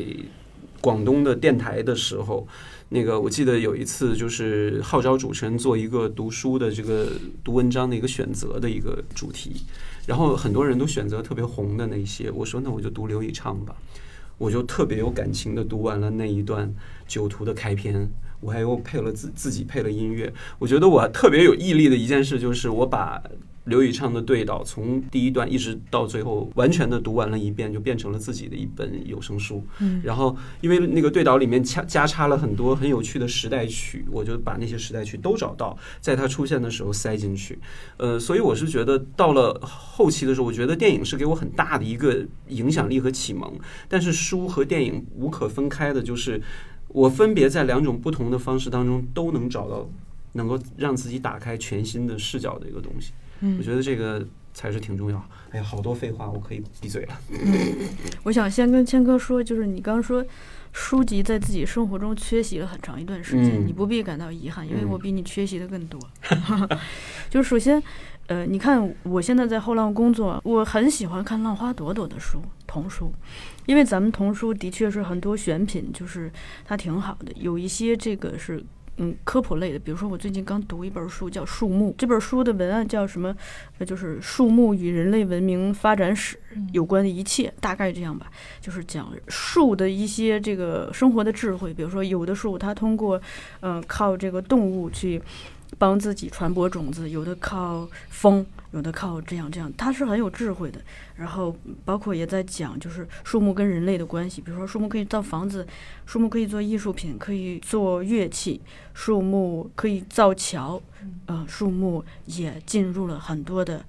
[0.81, 2.47] 广东的电台的时候。
[2.95, 7.07] 那个我记得有一次，就是号召主持人做一个读书的这个
[7.43, 9.63] 读文章的一个选择的一个主题，
[10.07, 13.75] 然后很多人都选择特别红的那些，我说那我就读刘以畅吧，
[14.39, 16.69] 我就特别有感情的读完了那一段
[17.07, 23.23] 《酒徒》的开篇，我还又配了自自己配了音乐，我觉得我特别有毅力的一件事就是我把。
[23.65, 29.65] 刘宇畅的对导，从第一段一直到最后，完全的读完了一遍，就变成了自己的一本有声书。
[29.79, 37.59] 嗯，然后因为那个对导里面加加插了很多很有趣的时代曲，我就把那些时代曲都找到，在它出现的时候塞进去。
[37.99, 43.53] 呃，所以我是觉得到了后期的时候，我觉得电影是给我很大的一个影响力和启蒙，
[43.89, 46.43] 但是书和电影无可分开的，就是
[46.89, 49.89] 我分别在两种不同的方式当中都能找到
[50.33, 53.13] 能够让自己打开全新的视角的一个东西。
[53.59, 55.23] 我觉得这个才是挺重要。
[55.51, 57.21] 哎呀，好多废话，我可以闭嘴了。
[58.25, 60.25] 我想先跟谦哥说，就是你刚说
[60.73, 66.01] 书籍在自己生活中缺席了很长一段时间，你不必感到遗憾，因为我比你缺席的更多。
[67.29, 67.83] 就是首先，
[68.29, 73.13] 呃，你看我现在在后浪工作，我很喜欢看浪花朵朵的书，童书，
[73.67, 76.33] 因为咱们童书的确是很多选品，就是
[76.65, 78.65] 它挺好的，有一些这个是。
[78.99, 81.91] 嗯，科普类的，比如说我最近刚读一本书，叫《树木》。
[81.97, 83.35] 这本书的文案叫什么？
[83.79, 86.39] 呃，就是树木与人类文明发展史
[86.73, 88.31] 有关的一切，大概这样吧。
[88.61, 91.73] 就是讲树的一些这个生活的智慧。
[91.73, 93.21] 比如说，有的树它通过，
[93.61, 95.21] 嗯，靠这个动物去
[95.79, 98.45] 帮自己传播种子；有的靠风。
[98.73, 100.81] 有的靠这样这样，它是很有智慧的。
[101.17, 101.55] 然后
[101.85, 104.41] 包括也在讲，就是树木跟人类的关系。
[104.41, 105.67] 比如说，树木可以造房子，
[106.07, 108.63] 树木可以做艺术品，可以做乐器，
[108.95, 110.81] 树木可以造桥，
[111.27, 113.85] 呃，树木也进入了很多的。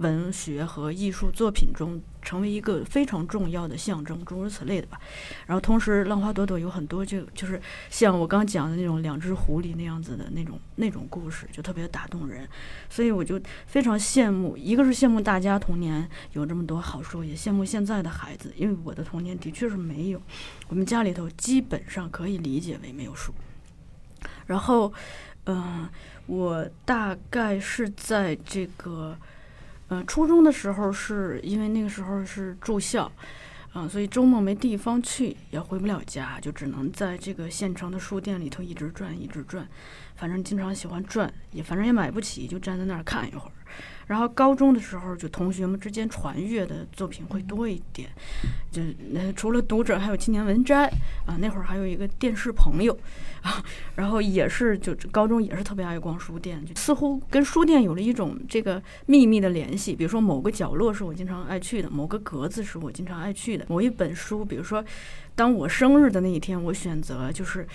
[0.00, 4.98] 文学和艺术作品中成为一个非常重要的象征，诸如此类的吧。
[5.46, 12.48] 然后同时，浪花朵朵有很多就就是像我刚讲的那种两只狐狸那样子的那种那种故事，就特别打动人。
[12.88, 20.22] 所以我就非常羡慕，一个是羡慕大家童年有这么多好书，也羡慕现在的孩子，因为我的童年的确是没有。
[20.68, 23.34] 我们家里头基本上可以理解为没有书。
[24.46, 24.92] 然后，
[25.44, 25.88] 嗯，
[26.26, 29.16] 我大概是在这个。
[29.90, 33.10] 嗯，初中的时候是因为那个时候是住校，
[33.74, 39.66] 嗯，所以周末没地方去，也回不了家，就只能在这个县城的书店里头一直转，一直转。
[40.14, 43.52] 反正经常喜欢转，也反正也买不起，就站在那儿看一会儿。
[44.06, 48.10] 然后高中的时候，就同学们之间传阅的作品会多一点，
[48.70, 48.82] 就
[49.12, 50.86] 那除了读者，还有青年文摘
[51.24, 51.38] 啊。
[51.38, 52.96] 那会儿还有一个电视朋友，
[53.94, 59.94] 然后也是就高中也是特别爱逛书店，就似乎跟书店有了一种这个秘密的联系。
[59.94, 64.84] 比如说某个角落是我经常爱去的，某个格子是我经常爱去的，某一本书，比如说
[65.34, 67.66] 当我生日的那一天，我选择就是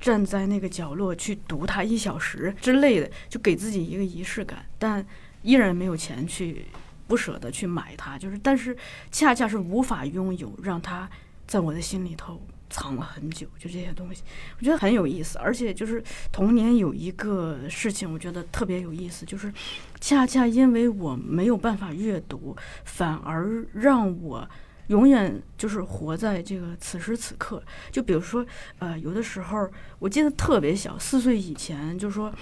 [0.00, 5.04] 站在那个角落去读它一小时之类的，就给自己一个仪式感，但。
[5.44, 6.64] 依然没有钱去，
[7.08, 8.76] 不舍得去买它，就是，但是
[9.10, 11.10] 恰恰是无法拥有让它
[11.48, 12.40] 在我的心里头
[12.72, 14.22] 藏了很久，就这些东西，
[14.58, 15.38] 我觉得很有意思。
[15.38, 16.02] 而且就是
[16.32, 19.52] 童年有一个事情，我觉得特别有意思，就是
[20.00, 24.48] 恰恰因为我没有办法阅读，反而让我
[24.86, 27.62] 永远就是活在这个此时此刻。
[27.90, 28.44] 就比如说，
[28.78, 32.32] 呃，有的时候我记得特别小，四岁以前，就是说。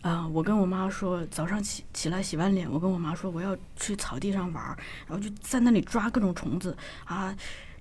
[0.00, 4.78] 啊，我跟我妈说，早上起起来洗完脸，我跟我妈说我要去草地上玩儿，
[5.08, 6.74] 然后就在那里抓各种虫子
[7.04, 7.36] 啊，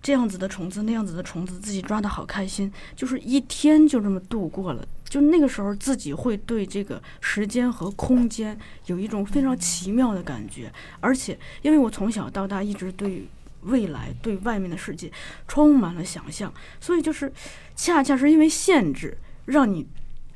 [0.08, 4.88] 这样子的虫子，那样子的虫子，自己抓的好开心，就是一天就这么度过了。
[5.04, 13.28] 就那个时候，自己会对这个时间和空间有一种非常奇妙的感觉，而且因为我从小到大一直对
[13.64, 15.12] 未来、对外面的世界
[15.46, 17.30] 充满了想象，所以就是
[17.76, 19.86] 恰恰是因为限制，让你。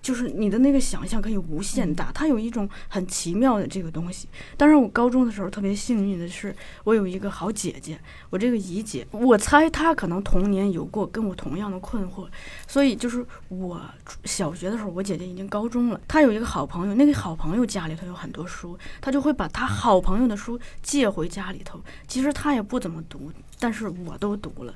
[0.02, 4.28] 就是你的那个想象可以无限大，它有一种很奇妙的这个东西。
[4.58, 8.00] 当然，我高中的时候特别幸运的是，我有一个好姐姐，
[8.30, 12.28] 我这个姨姐，我猜她可能童年有过跟我同样的困惑，
[12.68, 13.80] 所以就是我
[14.26, 21.80] 小学的时候，我姐姐已经高中了，她有一个好朋友，那个好朋友家里头有很多书，她就会把她好朋友的书借回家里头。
[22.08, 24.74] 其实她也不怎么读，但是我都读了。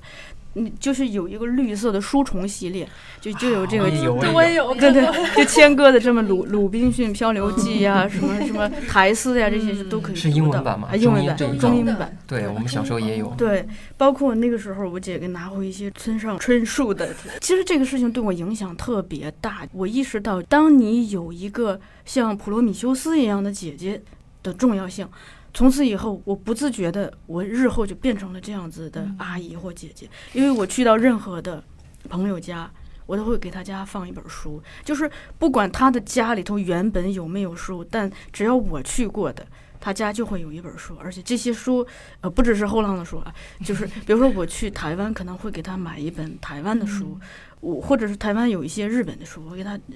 [0.57, 2.87] 嗯，就是有一个绿色的书虫系列，
[3.19, 3.83] 就就有这个，
[4.31, 5.05] 我也有，对对，
[5.35, 10.15] 就谦哥的这么《鲁鲁滨逊漂流记》呀，什么什么台斯呀，这些都可以。
[10.15, 10.95] 是英文版吗？
[10.95, 12.17] 英文版，中英版。
[12.27, 13.27] 对我们小时候也有。
[13.37, 17.09] 对，包括那个时候，我姐给拿回一些村上春树的。
[17.41, 19.67] 其实这个事情对我影响特别大。
[19.71, 24.01] 我意识到，当你有一个像普罗米修斯一样的姐姐
[24.43, 25.07] 的重要性。
[25.53, 31.63] 从此以后，我不自觉的，我日后就变成了这样子的阿姨或姐姐，因为我去到任何的
[32.09, 32.69] 朋友家，
[33.05, 39.45] 我都会给他家放一本书，就是不管他的家里头原本有没有书，但只要我去过的，
[39.79, 41.85] 他家就会有一本书，而且这些书，
[42.21, 43.33] 呃，不只是后浪的书啊，
[43.63, 47.19] 就是比如说我去台湾，可能会给他买一本台湾的书，
[47.59, 49.95] 我或者是台湾有一些日本的书，我给他呃。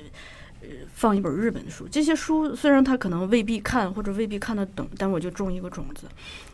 [0.94, 6.06] 放一本日本的书，这些书虽然他可能未必看或者未必看得懂，但我就种一个种子，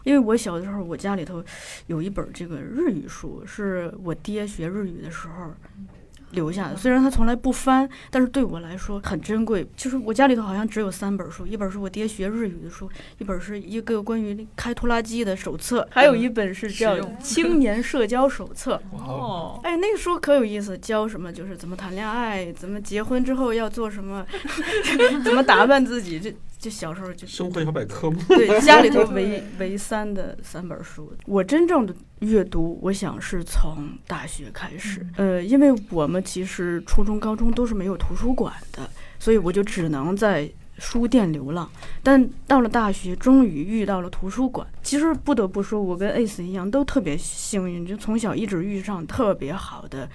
[0.04, 1.44] 因为我小的时候，我家里头
[1.88, 5.52] 有一本这个日语书，是我爹学日语的时候。
[6.36, 9.68] 留下的，虽然他从来不翻，但是对我来说很珍贵。
[9.76, 24.26] 就是我家里头好像只有三本书，一本是我爹学日语的书，一本是一个关于开拖拉机的手册，还有一本是叫《青年社交手册 》。哦，哎，那个书可有意思，教什么就是怎么谈恋爱，怎么结婚之后要做什么，
[25.24, 26.20] 怎么打扮自己。
[26.20, 26.36] 这
[26.66, 28.18] 就小时候就生活小百科吗？
[28.28, 31.14] 对， 家里头唯唯三的三本书。
[31.28, 35.06] 我真正的阅读，我想是从大学开始。
[35.16, 38.90] 呃，因为我们其实初中、高中都是没有图书馆的，
[39.20, 40.50] 所以我就只能在
[40.80, 41.70] 书店流浪。
[42.02, 44.68] 但到了大学，终于遇到了图书馆。
[44.82, 50.10] 其实不得不说，我跟 Ace 一样，都特别幸运，就从小一直遇上特别好的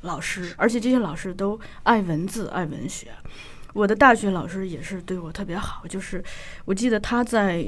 [0.00, 3.08] 老师，而且这些老师都爱文字、爱文学。
[3.72, 6.22] 我的大学老师也是对我特别好，就是
[6.64, 7.64] 我记得他在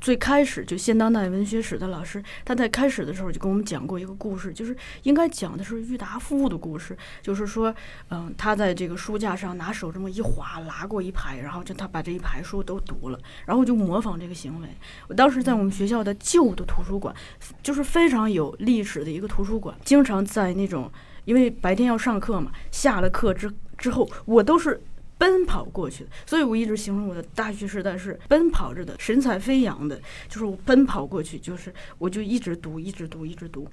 [0.00, 7.72] 最开始就现当代文学史的老师，他在开始的时候就跟我们讲过一个故事，就是应该讲的是郁达夫的故事，就是说，
[8.10, 14.68] 嗯，他在这个书架上拿手这么一划，拉过一排，然后就他把这一排书都读了，然后就模仿这个行为。
[15.06, 17.14] 我当时在我们学校的旧的图书馆，
[17.62, 20.90] 就是非常有历史的一个图书馆，经常在那种
[21.24, 24.82] 因为白天要上课嘛，下了课之之后，我都是。
[25.18, 30.00] 奔跑过去的，所以我一直形容我的大学时代是奔跑着的，神采飞扬的。
[30.28, 33.68] 就是我奔跑过去，就是我就一直读，一直读，一直读。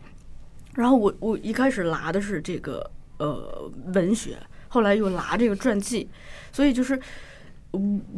[0.74, 4.38] 然后我我一开始拿的是这个呃文学，
[4.68, 6.10] 后来又拿这个传记，
[6.52, 7.00] 所以就是。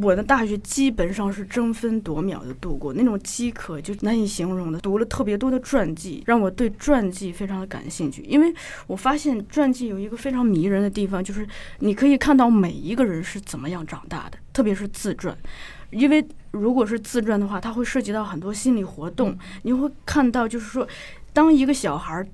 [0.02, 4.80] 我的大学基本上是争分夺秒的度过，那种饥渴就难以形容的。
[4.80, 8.22] 读了特别多的传记，让我对传记非常的感兴趣。
[8.24, 8.54] 因为
[8.88, 11.48] 我发现传记有一个非常迷人的地方，就是
[11.80, 15.38] 你可以看到每一个人是怎么样长大的，特别是自传。
[15.92, 20.88] 因为如果是自传的话，它会涉及到很多心理活动，你会看到就是说。
[21.34, 22.26] 当一个小孩，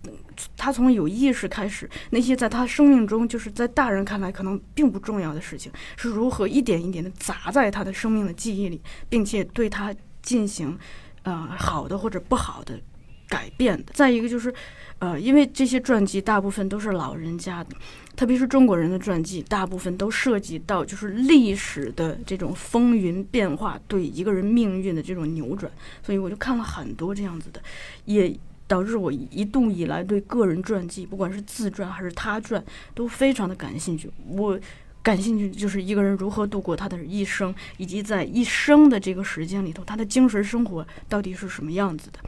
[0.57, 10.77] 他从有意识开始，那些在他生命中，就是在大人看来可能并不重要的事情，是如何一点一点的砸在他的生命的记忆里，并且对他进行，
[11.23, 12.79] 呃，好的或者不好的
[13.27, 13.91] 改变的。
[13.93, 14.53] 再一个就是，
[14.99, 17.75] 呃，因为这些传记大部分都是老人家的，
[18.15, 25.71] 特别是中国人的传记，大部分都涉及到就是历史的这种风云变化，对一个人命运的这种扭转，
[26.01, 27.61] 所以我就看了很多这样子的，
[28.05, 28.37] 也。
[28.73, 32.63] 导致我一度以来对个人传记，不管是自传还是他传，
[32.95, 34.09] 都非常的感兴趣。
[34.27, 34.59] 我
[35.03, 42.19] 感兴趣就是一个人如何度过他的一生，以及在一生的这个时间里头，他的精神生活到底是什么样子的。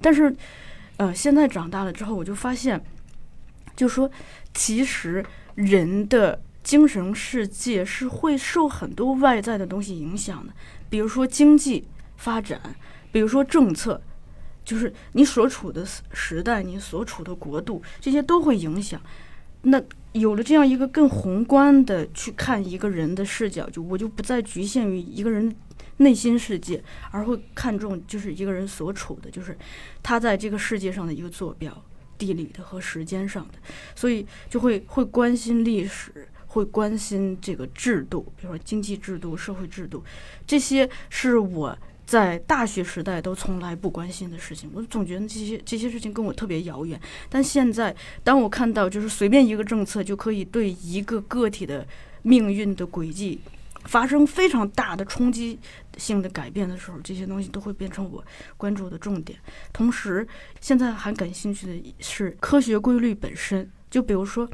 [0.00, 0.34] 但是，
[0.96, 2.82] 呃，现在长大了之后，我就发现，
[3.76, 4.10] 就说
[4.52, 5.24] 其实
[5.54, 10.52] 人的精神世界是会受很多外在的东西影响的，
[10.90, 11.86] 比如说经济
[12.16, 12.60] 发展，
[13.12, 14.02] 比如说政策，
[14.64, 19.00] 就是你所处的时时代，你所处的国度，这些都会影响。
[19.62, 19.80] 那
[20.12, 25.54] 有了这样一个更宏观的去看一个人的视角，就我就不再局限于一个人
[25.98, 26.82] 内心世界，
[27.12, 29.56] 而会看重就是一个人所处的，就是
[30.02, 31.84] 他在这个世界上的一个坐标，
[32.18, 33.54] 地理的和时间上的，
[33.94, 40.02] 所以就会会关心历史，会关心这个制度，比如说经济制度、社会制度，
[40.46, 41.78] 这些是我。
[42.12, 47.00] 在大学时代都从来不关心的事情，我总觉得这些这些事情跟我特别遥远。
[47.30, 51.86] 但现在，当我看到就是随便一个政策就可以对一个个体的
[52.20, 53.40] 命运的轨迹
[53.84, 55.58] 发生非常大的冲击
[55.96, 58.22] 性的改变的时候，这些东西都会变成我
[58.58, 59.38] 关注的重点。
[59.72, 60.28] 同时，
[60.60, 64.46] 现在还感兴趣的是科学规律本身，就比如说。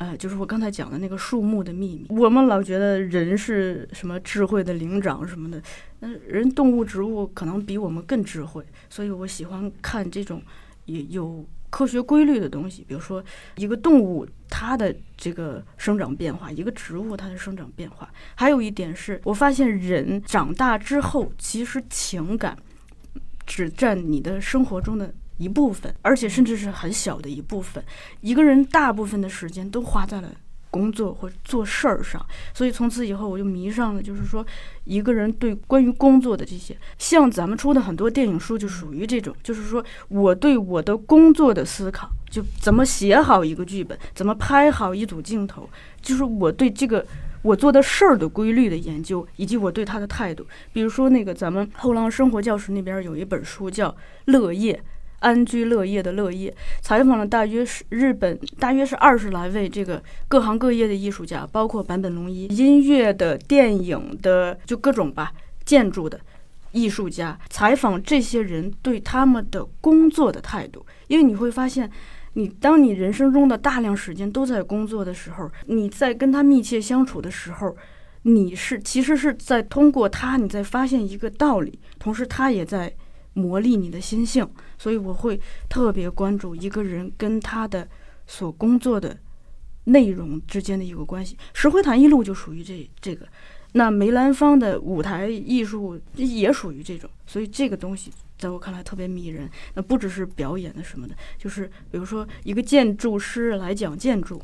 [0.00, 2.06] 呃，就是我刚才讲的那个树木的秘密。
[2.08, 5.62] 我们老觉得人是什么智慧的灵长什么的，
[5.98, 10.42] 那人、动物、植物可能比我们更智慧，所以我喜欢看这种
[10.86, 12.82] 也有科学规律的东西。
[12.88, 13.22] 比如说，
[13.56, 18.10] 一个动物它的这个生长变化，一个植物它的生长变化。
[18.36, 22.56] 还有一点是我发现人长大之后，其实情感
[23.46, 25.12] 只占你的生活中的。
[25.40, 27.82] 一部分，而且甚至是很小的一部分。
[28.20, 30.30] 一个人大部分的时间都花在了
[30.70, 34.44] 工作或做事儿上，所以从此以后我就迷上了，就是说
[34.84, 45.66] 一个人对关于工作的这些，像咱们出的很多电影书就属于这种，就是说我对我的工作的思考，就怎么写好一个剧本，怎么拍好一组镜头，
[46.02, 47.04] 就是我对这个
[47.40, 50.46] 我做的事儿的规律的研究，以及我对他的态度。
[50.72, 53.88] 比如说那个咱们后浪生活教室那边有一本书叫
[54.26, 54.74] 《乐业》。
[55.20, 65.32] 安居乐业的乐业，采访了大约是日本，大约是二十来位这个各行各业的艺术家，包括坂本龙一，音乐的、电影的，就各种吧，
[65.64, 66.18] 建筑的
[66.72, 70.84] 艺术家，采访这些人对他们的工作的态度。
[71.08, 71.90] 因为你会发现，
[72.32, 77.76] 你当你人生中的大量时间都在工作的时候，你在跟他密切相处的时候，
[78.22, 82.90] 你是其实是在通过他，你在发现一个道理，同时他也在。
[83.32, 84.46] 磨砺你的心性，
[84.80, 87.86] 所以我会特别关注一个人跟他的
[88.26, 89.14] 所工作的
[89.84, 91.36] 内容之间的一个关系。
[91.52, 93.28] 石灰潭一路就属于这这个，
[93.72, 99.50] 那梅兰芳的舞台艺术也属于这种，所以这个东西在我看来特别迷人。
[99.74, 104.40] 那不只是表演的什么的，就是比如说一个建筑师来讲建筑，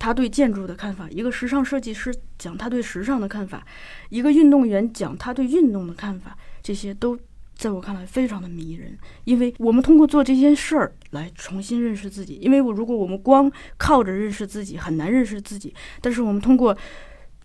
[0.00, 3.60] 他对建筑的看法；一个时尚设计师讲他对时尚的看法；
[4.08, 7.16] 一个运动员讲他对运动的看法，这些都。
[7.60, 12.36] 在我看来，非常的迷人，因为我们通过做这件事儿来重新认识自己。
[12.36, 15.74] 因为我如果我们光靠着认识自己，很难认识自己。
[16.00, 16.74] 但是我们通过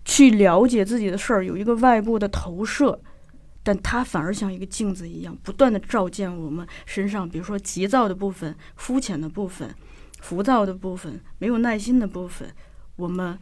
[0.05, 2.97] 去了解自己的事儿，有一个外部的投射，
[3.61, 9.70] 但它反而像一个镜子一样，不断的照见我们身上，比如说急躁的部分、肤浅的部分、
[10.22, 12.49] 浮躁的部分、没有耐心的部分，
[12.95, 13.38] 我们。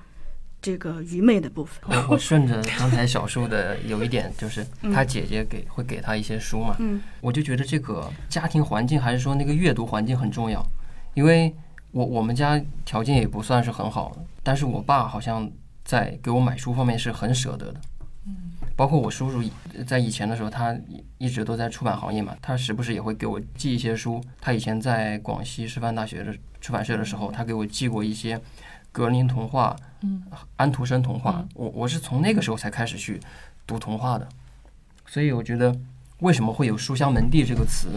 [0.63, 1.77] 这个愚昧的部分。
[1.89, 6.77] 我 我顺着刚才小树的有一点，就是他姐姐给会给他一些书嘛，
[7.19, 10.65] 我就觉得这个家庭环境还是说那个阅读环境很重要，
[11.15, 11.53] 因为
[11.91, 15.51] 我我们家条件也不算是很好，但是我爸好像
[15.83, 17.81] 在给我买书方面是很舍得的。
[18.77, 19.47] 包括我叔叔
[19.85, 20.75] 在以前的时候，他
[21.17, 24.23] 一直都在出版行业嘛，他时不时也会给我寄一些书。
[24.39, 28.39] 他以前在广西师范大学的出版社的时候，他给我寄过一些。
[28.91, 30.21] 格林童话，嗯，
[30.57, 33.19] 安徒生童话，我我是从那个时候才开始去
[33.65, 34.27] 读童话的，
[35.07, 35.73] 所以我觉得
[36.19, 37.87] 为什么会有书香门第这个词，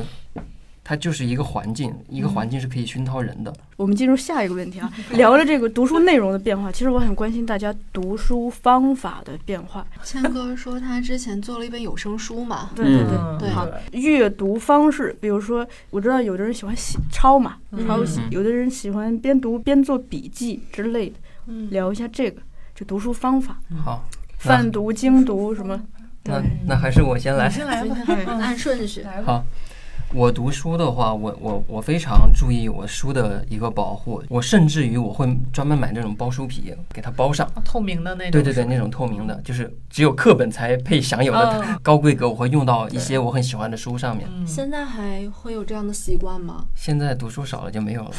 [0.85, 3.53] 它就是一个环境，一个环境是可以熏陶人的。
[3.77, 9.85] 我们进入下一个问题啊，聊了这个读书内容的变化，其实我很关心大家读书方法的变化。
[10.05, 21.17] 谦哥说他之前做了一本有声书嘛， 对对对对，好，阅读方式，比如说我知道有的人喜欢写抄嘛，抄写，有的人喜欢边读边做笔记之类的，
[21.71, 22.41] 聊一下这个，
[22.75, 23.59] 就读书方法。
[23.85, 24.05] 好，
[24.39, 25.81] 泛读、精读什么？
[26.25, 27.97] 那那还是我先来，先来吧，
[28.43, 29.23] 按顺序来。
[29.23, 29.45] 好。
[30.17, 38.31] 我读书的话，我我我非常注意我书的一个保护，我甚至于我会专门买那种包书皮，给它包上，透明的那种。
[38.31, 44.27] 对对对，那种透明的，就是只有课本才配享有的高规格，我会用到一些我很喜欢的书上面。
[44.47, 46.65] 现在还会有这样的习惯吗？
[46.75, 48.11] 现在读书少了就没有了，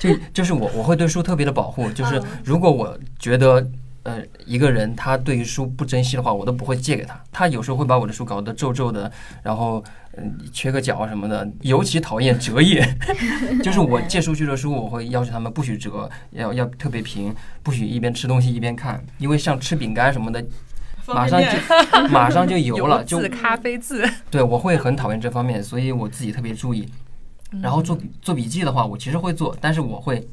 [0.00, 3.64] 就就是我我会对书特别的保护，就是如果我觉得
[4.04, 7.22] 呃，一个人他对于书不珍惜的话，我都不会借给他。
[7.30, 9.10] 他有时候会把我的书搞得皱皱的，
[9.44, 9.82] 然后
[10.16, 11.48] 嗯缺个角啊什么的。
[11.60, 12.84] 尤其讨厌折页，
[13.62, 17.32] 就是我借出去的书，我会要求他们不许折，要要特别平，
[17.62, 20.44] 不许一边吃东西一边看，因为像吃饼干什么的，
[21.06, 21.48] 马上就
[22.10, 24.04] 马上就油了， 就咖啡渍。
[24.28, 26.88] 对，我会很讨厌这方面，所以我自己特别注意。
[27.62, 30.26] 然后做做笔记的话，我其实会做，但是我会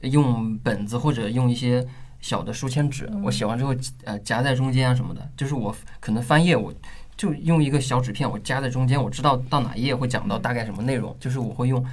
[0.00, 1.86] 用本子或者用一些。
[2.20, 6.72] 小的书签纸，我写完之后，呃，夹在中间啊什么的，就是我可能翻页，我
[7.16, 11.84] 就用一个小纸片，我夹在中间，我知道到哪一页会讲到大概什么内容，就是我会用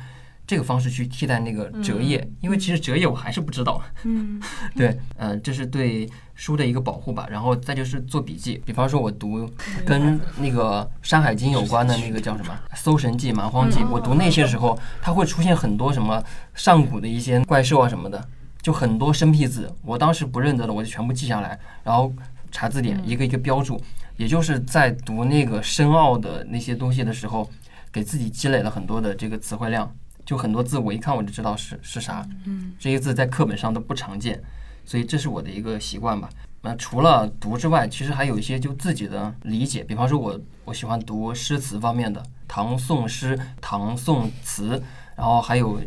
[0.48, 3.82] 这个方式去替代那个折页，因为其实折页我还是不知道。
[4.04, 4.40] 嗯，
[4.76, 7.28] 对，呃，这是对书的一个保护吧。
[7.30, 9.50] 然后再就是做笔记，比方说我读
[9.86, 16.24] 跟那个《山海经》有关的那个叫什么 《搜神记》《蛮荒记》，我读那些时候，它会出现很多什么
[16.54, 18.24] 上古的一些怪兽啊什么的。
[18.66, 22.12] 就很多生僻字，我当时不认得的，我就全部记下来，然后
[22.52, 23.80] 查字典，一个一个标注。
[24.18, 27.48] 也就是在读那个深奥的那些东西的时候，
[27.92, 29.96] 给自己积累了很多的这个词汇量。
[30.26, 32.28] 就很多字，我一看我就知道是是啥。
[32.46, 34.42] 嗯，这些字在课本上都不常见，
[34.84, 36.28] 所以这是我的一个习惯吧。
[36.64, 39.84] 那除了读之外，其实还有一些就自己的理解。
[39.84, 44.82] 比方说，我我喜欢读诗词方面的，唐宋诗、唐宋词，
[45.16, 45.80] 然后还有。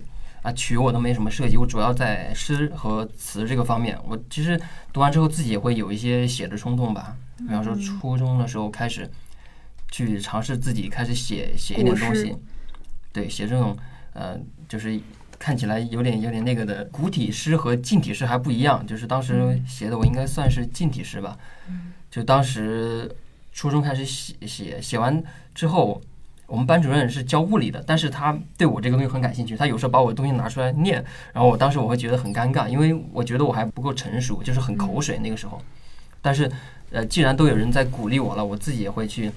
[0.49, 3.99] 啊，曲我都没什么涉及，我主要在诗和词这个方面。
[4.09, 4.59] 我其实
[4.95, 7.15] 读完之后自己也会有一些写的冲动吧。
[7.37, 9.09] 比方说初中的时候开始
[9.91, 12.35] 去尝试自己开始写写一点东西，
[13.13, 13.77] 对，写这种
[14.15, 14.99] 呃，就是
[15.39, 18.87] 看起来有点有点那个的古体诗和近体诗还不一样。
[18.87, 21.37] 就是当时写的我应该算是近体诗吧。
[22.11, 23.15] 就当时
[23.53, 25.23] 初中开始写写写完
[25.55, 26.01] 之后。
[26.49, 35.61] 我们班主任是教物理的，但是他对我这个东西很感兴趣，他有时候把我的东西拿出来念，然后我当时我会觉得很尴尬，因为我觉得我还不够成熟，就是很口水那个时候。
[36.23, 36.51] 但是，
[36.91, 39.31] 呃，既然都有人在鼓励我了，我自己也会去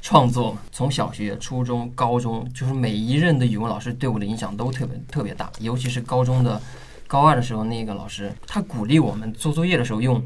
[0.00, 0.56] 创作。
[0.72, 6.58] 从小学、初中、高中，就是每一任的语文老师对我的影响都特别特别大，尤其是高中的
[7.06, 10.24] 高二的时候，那个老师他鼓励我们做作业的时候用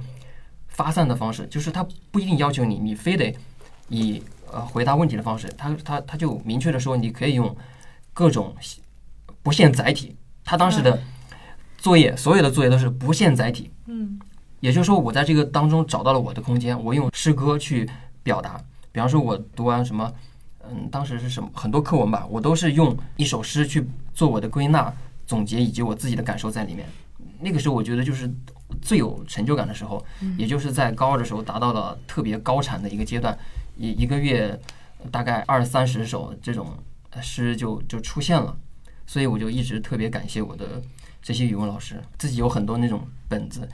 [0.69, 3.35] 发散的方式，就是他不一定要求你，你非得
[3.89, 4.23] 以。
[4.53, 7.55] 呃，回答问题的方式，他他他就明确的说，你可以用
[8.13, 8.55] 各种
[9.43, 10.17] 不限载体。
[10.45, 10.99] 他当时的
[11.79, 13.71] 作业，所有的作业都是不限载体。
[13.87, 14.19] 嗯，
[14.61, 17.89] 也就是说，我在这个当中找到了我的空间，我用诗歌去
[18.23, 18.61] 表达。
[18.93, 20.11] 比方说，我读完什么，
[20.63, 24.93] 嗯，当时是什么很多课文吧，我都是用一首诗去做我的归纳、
[25.27, 26.87] 总结以及我自己的感受在里面。
[27.41, 28.33] 那个时候，我觉得就是
[28.81, 30.03] 最有成就感的时候，
[30.39, 33.37] 也就是在高二的时候达到了特别高产的一个阶段。
[33.77, 34.59] 一一个月
[35.11, 36.67] 大概二三十首这种
[37.23, 38.57] 诗就就出现了，
[39.07, 40.83] 所以我就一直特别感谢我的
[41.23, 43.67] 这些语文老师，自己有很多那种本子，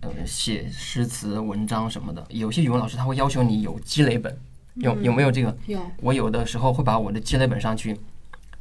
[0.00, 2.24] 呃，写诗词文章什么的。
[2.30, 4.34] 有些语文老师他会要求你有积累本，
[4.76, 5.54] 有有没有这个？
[5.66, 5.78] 有。
[6.00, 7.98] 我有的时候会把我的积累本上去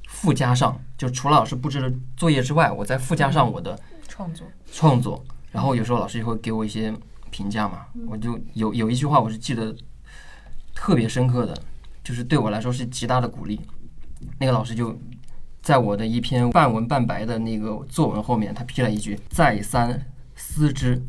[0.08, 5.24] 附加上，就除了老师布置的作业之外，我再附加上我的创作创作。
[5.52, 6.94] 然后有时候老师就会给我一些
[7.30, 9.74] 评价嘛，我就有有一句话我是记得。
[10.74, 11.58] 特别深刻的，
[12.04, 13.60] 就是对我来说是极大的鼓励。
[14.40, 14.98] 那个老师就
[15.62, 20.06] 在我的一篇半文半白的那个作文后面，他批了一句“再三
[20.36, 21.02] 思之，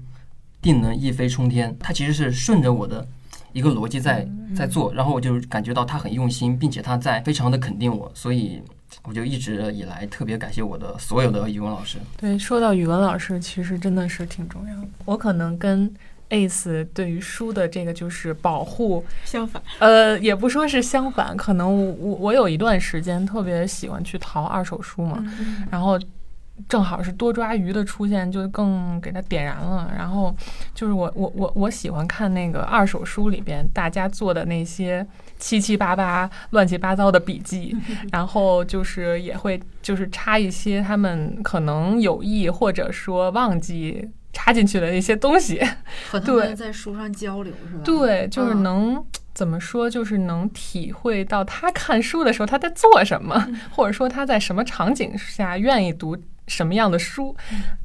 [0.60, 1.76] 定能一飞冲天”。
[1.80, 3.06] 他其实是顺着我的
[3.52, 8.62] 一个逻辑在在做，然后我就感觉到他很用心，并且他在非常的肯定我，所以
[9.04, 11.98] 我就一直以来特别感谢我的所有的语文老师。
[12.16, 14.88] 对，说到语文老师，其实真的是挺重要的。
[15.04, 15.92] 我可能跟。
[16.30, 25.24] Ace 对于书的这个就是保护，相反，呃，也不说是相反，可能我我有一段时间特别喜欢去淘二手书嘛，
[25.70, 25.98] 然后
[26.68, 29.92] 正好是多抓鱼的出现，就更给它点燃了。
[29.96, 30.34] 然后
[30.74, 35.06] 就是我我我我喜欢看那个二手书里边大家做的那些
[35.38, 37.76] 七七八八、乱七八糟的笔记，
[38.10, 44.08] 然后就是也会就是插一些他们可能有意或者说忘记。
[44.35, 45.59] 插进去的一些东西，
[46.11, 47.80] 和他们在书上交流是吧？
[47.82, 56.16] 对，就是能怎么说，就是能体会到他看书的时候他在做什么， 或者说他在什么场景下愿意读
[56.47, 57.35] 什么样的书。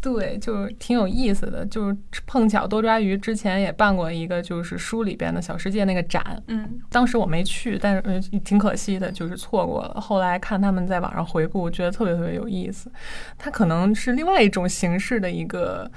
[0.01, 1.65] 对，就是挺有意思的。
[1.67, 1.95] 就是
[2.27, 6.43] 碰巧多抓鱼之前也办过一个，就是书里边的小世界那个展。
[6.47, 10.01] 嗯，当时我没去，但是挺可惜的，就是错过了。
[10.01, 12.91] 后来看他们在网上回顾，觉得特别特别有意思。
[13.37, 15.89] 它可能是另外一种形式的一个。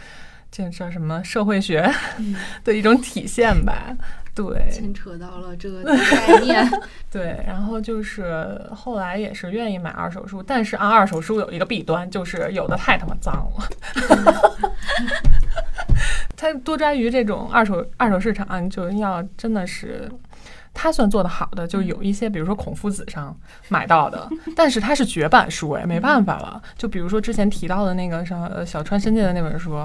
[0.52, 1.90] 这叫什么社会学
[2.62, 3.96] 的一种体现吧？
[4.34, 6.70] 对，牵扯到了这个概念。
[7.10, 13.66] 对，然后就是后来也是愿意买二手书，但是啊，二手书有一个弊端，就是有的太他妈脏了。
[16.36, 20.06] 它多抓鱼这种二手二手市场，就要真的是。
[20.74, 23.36] 它算做的好的，就有一些，比如说孔夫子上
[23.68, 26.60] 买到的， 但是它是绝版书哎，没办法了。
[26.76, 29.76] 就比如说之前提到的那个什么小川伸介的那本书，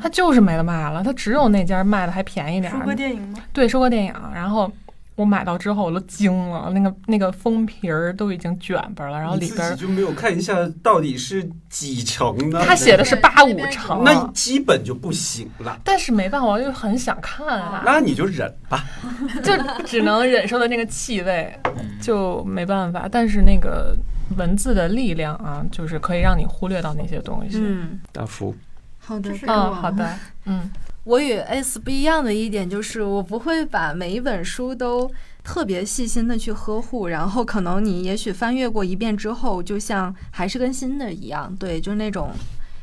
[0.00, 2.72] 它就是没得卖了，它只有那家卖的还便宜点。
[2.72, 3.38] 收割电影吗？
[3.52, 4.70] 对，收割电影，然后。
[5.18, 12.62] 我买到之后我都惊了，那个那个封皮儿都已经卷巴了，然后里边就没有看一下到底是几成呢？
[12.64, 15.76] 他写的是八五成，那基本就不行了。
[15.82, 17.82] 但是没办法，我就很想看啊。
[17.84, 18.84] 那你就忍吧，
[19.42, 19.52] 就
[19.84, 21.52] 只能忍受的那个气味，
[22.00, 23.08] 就没办法。
[23.10, 23.96] 但是那个
[24.36, 27.58] 文字的力量啊，就是可以让你忽略到那些东西。
[27.60, 28.54] 嗯，大福，
[29.00, 30.14] 好的， 嗯，好的，
[30.44, 30.70] 嗯。
[31.08, 35.10] 我与 S 不一样的一点就是，我不会把每一本书都
[35.42, 42.32] 特别细心的去呵护，然后可能你也许翻阅过一遍之后，就像还是跟新的一样，对，就是那种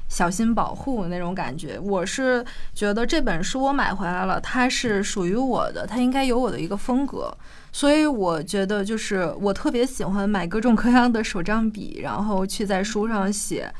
[0.09, 1.77] 小心保护那种感觉。
[1.77, 7.31] 我是觉得这本书我买回来了，它是属于我的，它应该有我的一个风格，
[7.71, 13.71] 所以我觉得就是我特别喜欢买各种各样的手账笔，然后去在书上写。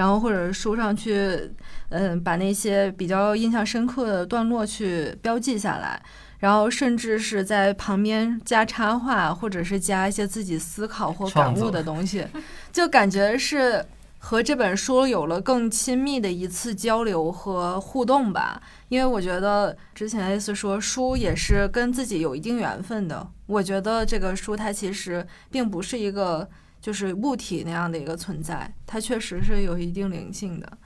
[0.00, 1.52] 然后或者书上去，
[1.90, 6.02] 嗯，把那些比较印象深刻的段落去标记下来，
[6.38, 12.26] 然后甚至是在旁边加插画，或者是加一些自己思考或感悟的东西，
[12.72, 13.84] 就感觉是
[14.18, 18.58] 和这本书有了更亲密的一次交流和互动吧。
[18.88, 26.48] 因为我觉得之前 S 说书也是跟自己有一定缘分的，我觉得这个书它其实并不是一个。
[26.80, 30.78] 就是物体那样的一个存在，它确实是有一定灵性的，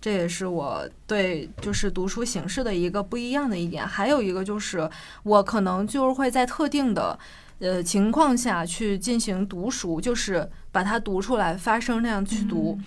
[0.00, 3.86] 这也是我对就是读书形式的一个不一样的一点。
[3.86, 4.88] 还有一个就是，
[5.24, 7.18] 我可能就是会在特定的
[7.58, 12.78] 呃情况下去进行读书，就是把它读出来，发声那样去读，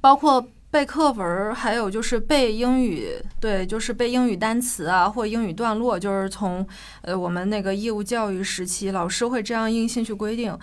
[0.00, 3.10] 包括背课文，还有就是背英语，
[3.40, 6.66] 对，就是背英语单词啊，或英语段落，就是从
[7.02, 10.56] 呃我们那个义务教育时期，老师会这样硬性去规定。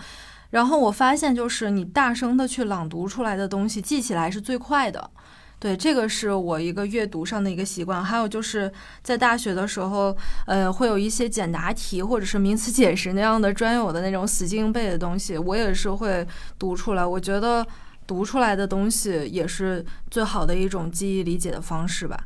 [0.52, 5.10] 然后我发现，就是你大声的去朗读出来的东西，记起来是最快的。
[5.58, 8.04] 对，这个是我一个阅读上的一个习惯。
[8.04, 8.70] 还有就是
[9.02, 10.14] 在大学的时候，
[10.46, 16.26] 呃，会有一些简答题或者是名词解释那样的专有的那种死记硬背的东西，我也是会
[16.58, 17.06] 读出来。
[17.06, 17.64] 我觉得
[18.06, 22.18] 读出来的东西也是最好的一种记忆理解的方式吧。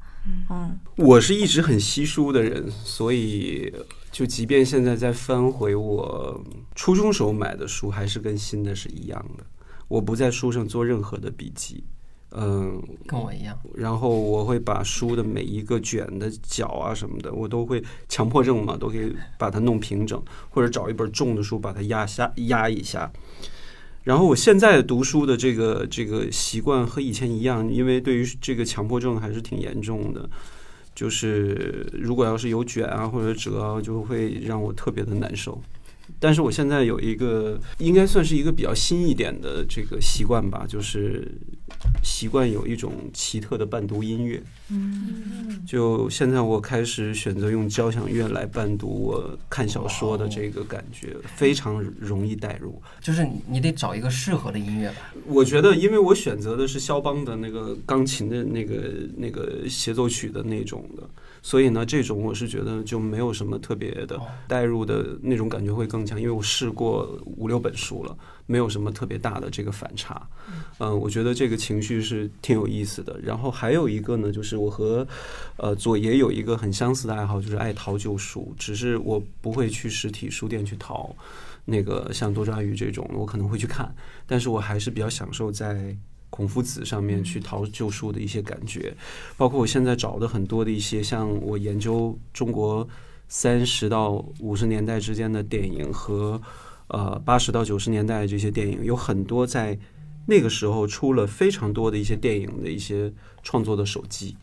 [0.51, 3.72] 嗯，我是一直很稀疏的人，所以。
[4.17, 6.43] 就即便现在再翻回我
[6.75, 9.45] 初中时候买的书，还是跟新的是一样的。
[9.89, 11.85] 我不在书上做任何的笔记，
[12.31, 13.55] 嗯，跟我一样。
[13.75, 23.12] 然后我会把书的每一个卷的角啊什么的，我都会强迫症嘛，都可以把它弄平整，或者找一本重的书把它压下压一下。
[24.03, 30.27] 然后我现在读书的这个这个习惯和以前一样，因为对于这个强迫症还是挺严重的。
[30.97, 35.61] 就是如果要是有卷啊或者折啊，就会让我特别的难受。
[36.19, 41.31] 但是我现在有一个应该算是一个比较新一点的这个习惯吧，就是
[42.03, 44.43] 习惯有一种奇特的伴读音乐。
[44.71, 52.83] 嗯，就现在我开始选择用交响乐来伴读我看小说的这个感觉，非常容易带入。
[53.01, 55.15] 就是你得找一个适合的音乐吧。
[55.27, 61.03] 我觉得，因为我选择的是肖邦的那个钢琴的那个那个协奏曲的那种的。
[61.47, 70.21] 所以呢，这种我是觉得就没有什么特别的代入的那种感觉会更强，因为我试过五六本书了，没有什么特别大的这个反差。
[70.81, 73.17] 嗯，我觉得这个情绪是挺有意思的。
[73.23, 75.07] 然后还有一个呢，就是我和
[75.57, 81.15] 呃左爷有一个很相似的爱好，就是爱淘旧书，只是我不会去实体书店去淘
[81.65, 83.95] 那个像多抓鱼这种，我可能会去看，
[84.27, 85.97] 但是我还是比较享受在。
[86.37, 88.95] 孔夫子上面去淘旧书的一些感觉，
[89.39, 92.87] 包括我现在找的很多的一些，像我研究中国
[93.26, 96.39] 三十到五十年代之间的电影和
[96.89, 99.78] 呃八十到九十年代这些电影，有很多在
[100.26, 103.11] 那个时候出了非常多的一些电影的一些
[103.43, 104.37] 创作的手机，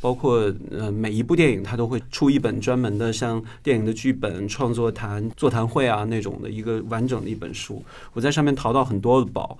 [0.00, 7.84] 包括呃每一部电影它都会出一本专门的像电影的剧本创作谈座谈会啊那种的一个完整的一本书，
[8.14, 9.56] 我在上面淘到很多的宝。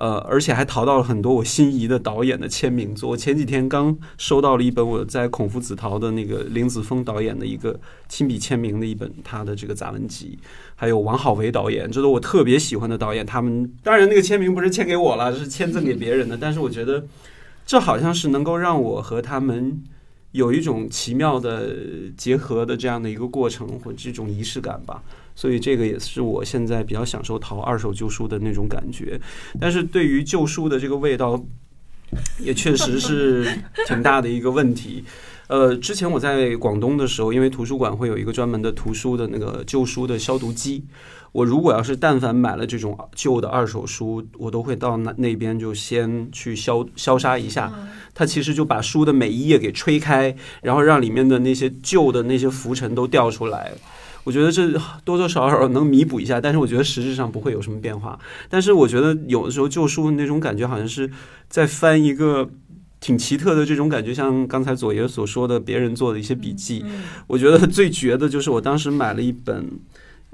[0.00, 3.10] 呃，而且还淘到了很多我心仪的导演的签名作。
[3.10, 7.78] 我前几天刚收到了一本我在孔夫子淘的那个林子峰导演的一个
[8.08, 10.38] 亲笔签名的一本他的这个杂文集，
[10.74, 13.26] 还有王好为导演，这都我特别喜欢的导演。
[13.26, 16.34] 他们当然那个签名不是签给我了，是签赠给别人的。
[16.34, 17.04] 但是我觉得
[17.66, 19.82] 这好像是能够让我和他们
[20.32, 21.74] 有一种奇妙的
[22.16, 25.02] 结合的这样的一个过程或这种仪式感吧。
[25.36, 29.18] 所以这个也是我现在比较享受淘二手旧书的那种感觉，
[29.58, 31.42] 但是对于旧书的这个味道，
[32.40, 33.46] 也确实是
[33.86, 35.02] 挺大的一个问题。
[35.50, 40.84] 呃，之前我在广东的时候，因为图书馆会有一个专门的图书的那个旧书的消毒机，
[41.32, 47.72] 我如果要是但凡买了这种旧的二手书，我都会到那那边就先去消消杀一下。
[48.14, 53.72] 它其实就把书的每一页给吹开，然后让里面的那些旧的那些浮尘都掉出来。
[54.22, 54.70] 我觉得这
[55.04, 58.16] 多多少少能弥补一下，但是我觉得实质上不会有什么变化。
[58.48, 61.10] 但是我觉得有的时候旧书那种感觉，好像是
[61.48, 62.48] 在翻一个
[63.00, 66.84] 挺奇特的这种感觉，像刚才左爷所说的别人做的一些笔记。
[67.26, 69.68] 我觉得 最绝的就是我当时买了一本。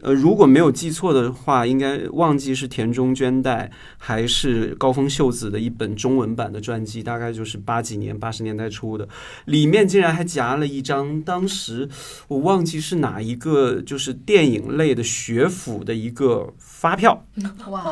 [0.02, 9.08] 呃，如果没有记错的话，应该忘记是田中绢代还是高峰秀子的一本中文版的传记，大概就是八几年、八十年代初的。
[9.46, 11.88] 里面竟然还夹了一张当时
[12.28, 17.24] 我忘记是哪一个，就是电影类的学府的一个发票。
[17.70, 17.82] 哇，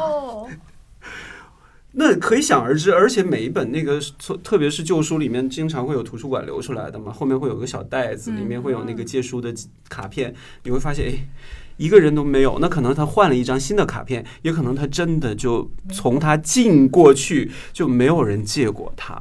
[1.94, 4.00] 那可以想而知，而且每一本那个，
[4.42, 9.54] 特别是旧书里面，经常会有图书馆留出来的嘛，后面会有个小袋子，里面会有那个借书的
[9.88, 10.34] 卡片，
[10.64, 11.28] 你会发现，哎。
[11.76, 19.20] 一个人都没有，那可能他换了一张新的卡片，也可能他真的就从他进过去就没有人借过他。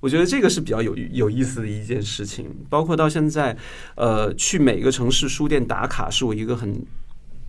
[0.00, 2.46] 我觉得这个是比较有有意思的一件事情。
[2.70, 3.54] 包括到现在，
[3.96, 6.82] 呃，去每个城市书店打卡是我一个很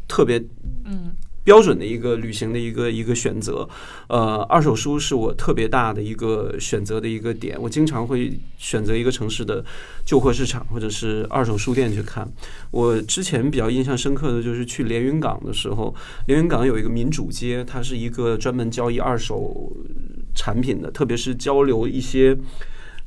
[0.06, 0.38] 特别
[0.84, 1.14] 嗯。
[1.44, 3.68] 标准的一个旅行的一个一个选择，
[4.08, 7.60] 呃，二手书是我特别大的一个选择的一个点。
[7.60, 9.64] 我经常会选择一个城市的
[10.06, 12.32] 旧货市场或者是二手书店去看。
[12.70, 15.94] 我之前比较印象深刻的就是去连云港的时候，
[16.28, 19.72] 连云港有一个民主街，它是一个专门交易二手
[20.36, 22.38] 产品的，特别是交流一些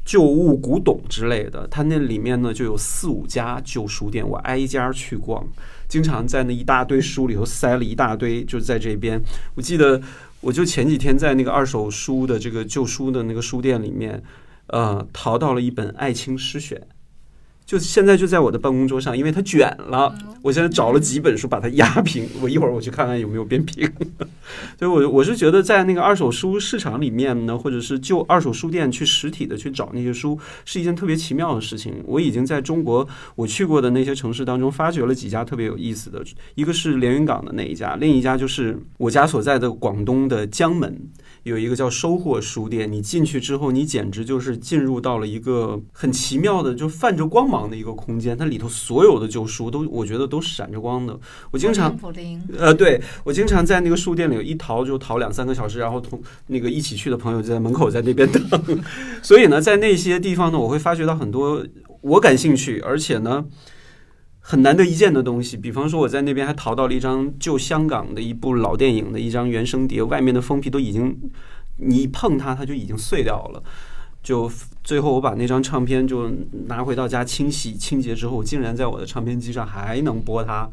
[0.05, 1.69] 旧物、古董之类的。
[1.69, 5.47] 它那里面呢就有四五家旧书店，我挨家去逛。
[5.89, 9.21] 经常在那一大堆书里头塞了一大堆，就在这边。
[9.55, 10.01] 我记得，
[10.41, 14.23] 我就前几天在那个二手书的这个旧书的那个书店里面，
[14.69, 16.79] 呃，淘到了一本《艾青诗选》。
[17.67, 20.15] 就现在就在我的办公桌上，因为它卷了。
[20.43, 23.91] 我现在找了几本书把它压平，我一会儿我去看看有没有变平。
[24.79, 31.95] 所以，我我是觉得在那个二手书市场里面呢，或者是就二手书店去实体的去找那些书，是一件特别奇妙的事情。
[32.05, 36.23] 我已经在中国我去过的那些城市当中发掘了几家特别有意思的，
[36.57, 41.01] 一个是连云港的那一家，另一家就是我家所在的广东的江门。
[41.45, 48.37] 有一个叫收获书店，你进去之后，你简直就是进入到了一个很奇妙的，就泛着光芒的一个空间。
[48.37, 51.19] 它里头所有的旧书都，我觉得都闪着光的。
[51.51, 51.95] 我经常，
[52.59, 58.83] 呃，对我经常在那个书店里一淘就淘两三个小时，然后同那个一起去的朋友就在门口在那边等。
[59.23, 61.63] 所以呢，在那些地方呢，我会发觉到很多
[62.01, 63.45] 我感兴趣，而且呢。
[64.47, 71.19] 很难得一见的东西，比方说我在那边还淘到了一张旧香港的一部老电影的一张原声碟，外面的封皮都已经，
[71.79, 73.63] 你一碰它，它就已经碎掉了。
[74.23, 76.31] 就最后我把那张唱片就
[76.67, 80.69] 拿回到家清洗清洁之后，竟然在我的唱片机上还能播它。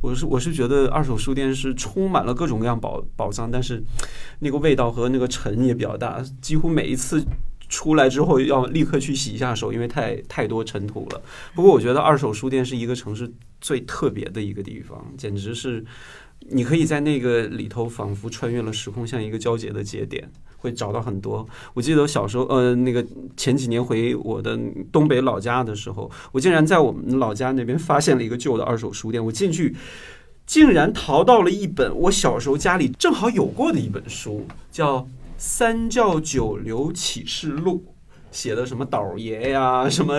[0.00, 3.80] 我是我是觉得二手书店是充满了各种各样宝宝藏，但是
[4.40, 7.24] 那个味道和那个尘也比较大，几乎每一次。
[7.68, 11.22] 出来之后要立刻去洗一下手，因为太太多尘土了。
[11.54, 15.84] 不过我觉得二手书店是一个城市最特别的一个地方，简直是
[16.50, 21.46] 你可以在那个里头仿佛穿越了时空，像一个交接的节点，会找到很多。
[21.72, 23.04] 我记得我小时候，呃，那个
[23.36, 24.58] 前几年回我的
[24.92, 29.24] 东北老家的时候，我竟然在我们老家那边发现了一个旧的二手书店。
[29.24, 29.74] 我进去，
[30.46, 35.08] 竟然淘到了一本我小时候家里正好有过的一本书，叫。
[35.46, 37.84] 三教九流启示录
[38.32, 40.18] 写的什么倒爷呀， 什么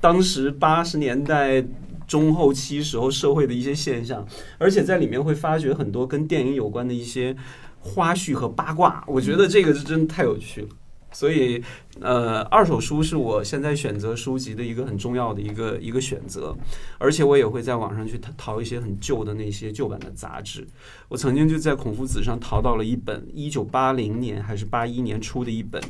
[0.00, 1.62] 当时八十年代
[2.06, 4.24] 中后期时候社会的一些现象，
[4.58, 7.36] 而且在里面会发掘很多跟电影有关的一些
[7.80, 10.68] 花絮和八卦，我觉得这个是真的太有趣了。
[11.12, 11.62] 所以，
[12.00, 16.56] 呃，二手书是我现在选择书籍的一个很重要的一个一个选择，
[16.98, 20.66] 而且我也会在网上去淘一些很旧的那些旧版的杂志。
[21.08, 25.82] 我曾经就在孔夫子上淘到了一本一九八零年还是八一年出的一本，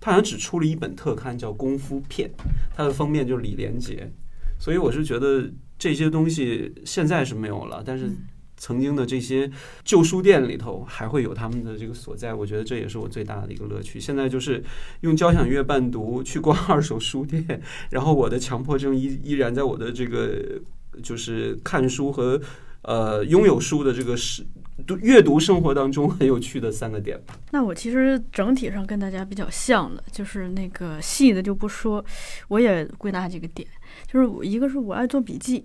[0.00, 2.28] 它好像只出了一本特刊，叫《功夫片》，
[2.74, 4.10] 它的封面就是李连杰。
[4.58, 5.48] 所以我是觉得
[5.78, 8.10] 这些东西现在是没有了，但是。
[8.56, 9.50] 曾经的这些
[9.84, 14.00] 旧书店里头还会有他们的这个所在，我觉得这也是我最大的一个乐趣。
[14.00, 14.62] 现在就是
[15.00, 17.60] 用交响乐伴读去逛二手书店，
[17.90, 20.60] 然后我的强迫症依依然在我的这个
[21.02, 22.40] 就是看书和
[22.82, 24.44] 呃拥有书的这个是
[24.86, 27.38] 读阅读生活当中很有趣的三个点吧。
[27.50, 32.04] 那我其实整体上跟大家比较像的，就是那个细的就不说，
[32.48, 33.66] 我也归纳几个点，
[34.06, 35.64] 就是一个是我爱做笔记。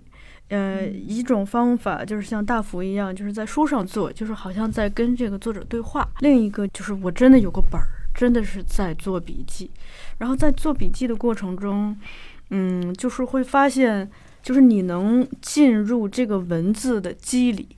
[0.50, 6.06] 呃，一种方法就是像大福一样，就是在书上做，就是好像在跟这个作者对话。
[6.20, 9.70] 另一个就是我真的有个本儿，真的是在做笔记。
[10.18, 11.96] 然后在做笔记的过程中，
[12.50, 14.10] 嗯，就是会发现，
[14.42, 17.68] 就是你能进入这个文字的机理，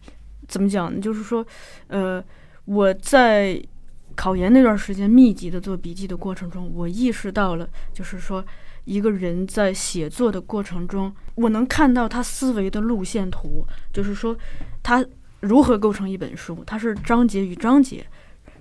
[0.49, 0.99] 怎么讲呢？
[0.99, 1.47] 就是说，
[1.89, 2.25] 呃，
[2.65, 3.63] 我在
[4.15, 8.45] 考研那段时间密集的做笔记的过程中，我意识到了，就是说，
[8.85, 14.37] 一个人在写作的过程中，我能看到他思维的路线图，就是说，
[14.83, 15.05] 他
[15.41, 18.07] 如何构成一本书，它是章节与章节，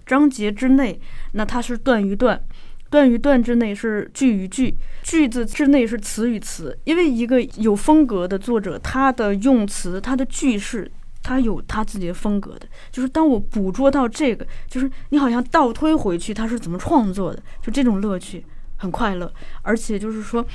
[0.05, 0.99] 章节之内，
[1.33, 2.43] 那它是段与段。
[2.89, 6.77] 段与段之内是句与句，句子之内是词与词。
[6.83, 10.91] 因为一个有风格的作者，他的用词、他的句式，
[11.23, 12.67] 他有他自己的风格的。
[12.91, 18.43] 就是当我捕捉到这个，就是你好像倒推回去，他是怎么创作的，就这种乐趣
[18.81, 19.31] 很快乐。
[19.61, 20.45] 而且就是说，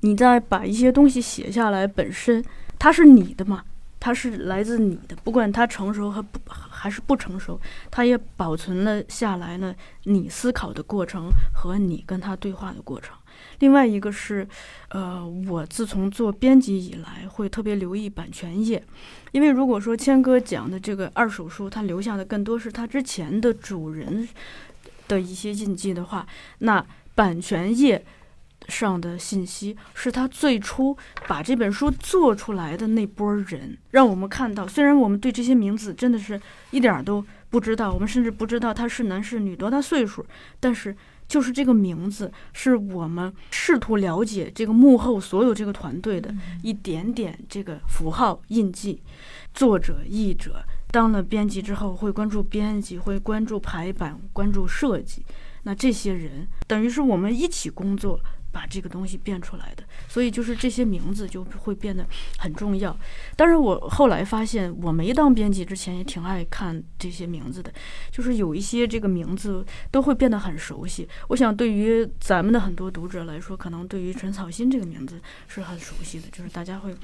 [0.00, 2.42] 你在把一些东西写下来，本身
[2.78, 3.64] 它是你的嘛。
[4.00, 7.58] 它是来自你的，不管它成熟和不还是不成熟，
[7.90, 13.16] 它也保存了下来了你思考的过程和你跟他对话的过程。
[13.60, 14.46] 另外一个是，
[14.90, 18.84] 呃，我自从做编辑以来，会特别留意版权页，
[19.32, 24.28] 因为如果说谦哥讲的这个二手书，他留下的更多是他之前的主人
[25.08, 26.26] 的一些印记的话，
[26.58, 26.84] 那
[27.14, 28.04] 版权页。
[28.66, 30.96] 上的信息是他最初
[31.28, 34.66] 把这本书做出来的那波人，让我们看到。
[34.66, 40.24] 虽然我们对这些名字真的是一点都不知道，我们甚至不知道他是男是女，多大岁数，
[40.60, 40.96] 但是
[41.28, 49.02] 就是这个名字，是我们试图了解这个幕后所有这个团队的一点点这个符号印记。
[49.52, 55.22] 作者、译者当了编辑之后，会关注编辑，会关注排版，关注设计。
[55.64, 58.20] 那这些人等于是我们一起工作。
[58.54, 62.06] 把这个东西变出来的，所以就是这些名字就会变得
[62.38, 62.96] 很重要。
[63.34, 67.72] 当然，我后来发现，我没当编辑之前也挺爱看这些名字的，
[68.12, 71.08] 就是有一些这个名字都会变得很熟悉。
[71.26, 76.94] 我想，对于咱们的很多读者来说，可能对于陈草心这个名字是很熟悉的，就是大家会，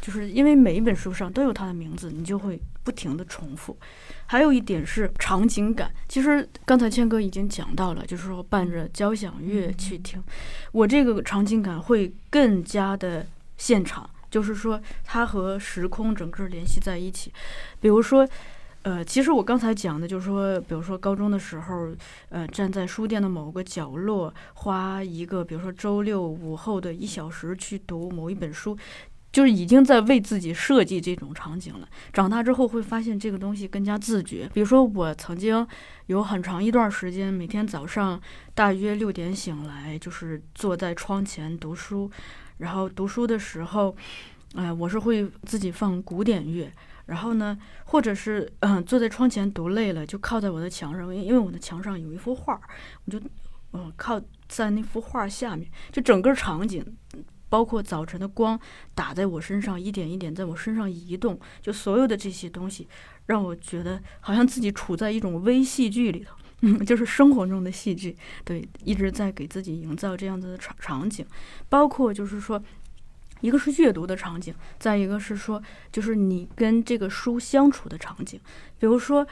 [0.00, 3.76] 就是因为每一本书上都有他的名字，你就会不停的重复。
[4.26, 10.22] 还有一点是场景感，其实刚才谦哥已经讲到了，就是说伴着交响乐去听，
[10.72, 13.26] 我这个场景感会更加的
[13.56, 17.32] 现场，就是说它和时空整个联系在一起。
[17.80, 18.28] 比如说，
[18.82, 21.88] 呃，其实我刚才讲的就是说，比如说高中的时候，
[22.28, 28.76] 呃，站在书店的某个角落，花一个比如说周六午后的一小时去读某一本书。
[29.38, 31.88] 就是已经在为自己设计这种场景了。
[32.12, 34.50] 长大之后会发现这个东西更加自觉。
[34.52, 35.64] 比如说，我曾经
[36.06, 38.20] 有很长一段时间，每天早上
[38.52, 42.10] 大约六点醒来，就是坐在窗前读书。
[42.56, 43.94] 然后读书的时候，
[44.56, 46.68] 哎，我是会自己放古典乐。
[47.06, 52.60] 然后呢，或者是嗯，坐在窗前读累了，就靠在我的墙上，因为我的墙上有一幅画，
[53.04, 53.20] 我就
[53.72, 56.84] 嗯靠在那幅画下面，就整个场景。
[57.48, 58.58] 包括早晨的光
[58.94, 62.86] 打在我身上，一点一点在我身上移动，就所有的这些东西，
[63.26, 71.24] 让我觉得好像自己处在一种微戏剧里头，嗯，就是生活中的戏剧，对，一直在给自己营造这样子的场场景。
[71.68, 72.62] 包括就是说，
[73.40, 78.38] 一个是阅读的场景，再一个是说，就是你跟这个书相处的场景。
[78.78, 79.26] 比如说，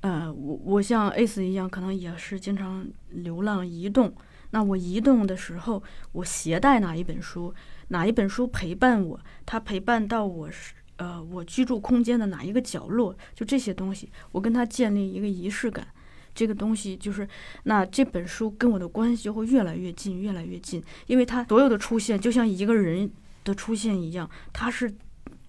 [0.00, 4.12] 呃，我我像 Ace 一样，可能也是经常流浪移动。
[4.52, 7.52] 那我移动的时候，我携带哪一本书，
[7.88, 15.86] 哪一本书陪伴我，它陪伴到我是呃我居住空间的哪一个角落，就这些东西，我跟它建立一个仪式感，
[16.34, 17.28] 这个东西就是
[17.64, 23.10] 那这本书跟我的关系就会越来越近，越来越近，因为它所有的出现就像一个人
[23.44, 24.94] 的出现一样，它是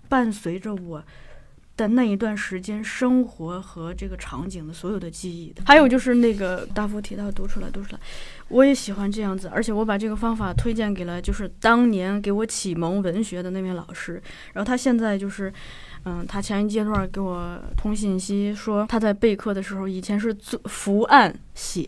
[0.09, 1.03] 伴随着我。
[1.75, 7.99] 的那一段时间，生活和这个场景的所有的记忆的，还有就是那个 大夫提到读出来，读出来，
[8.49, 14.21] 我也喜欢这样子，而且我把这个方法推荐给了就是当年给我启蒙文学的那位老师，
[14.53, 15.51] 然后他现在就是，
[16.05, 21.87] 嗯，他前一阶段给我通信息说他在备课的时候以前是做伏案写，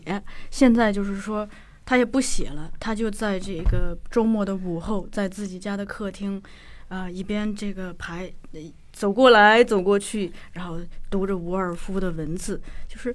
[0.50, 1.48] 现在就是说
[1.84, 6.42] 他也不写了，他就在这个周末的午后，在自己家的客厅，
[6.88, 8.28] 啊，一边这个排。
[8.96, 12.58] 走过来，走过去，然后读着伍尔夫的文字，
[12.88, 13.14] 就是，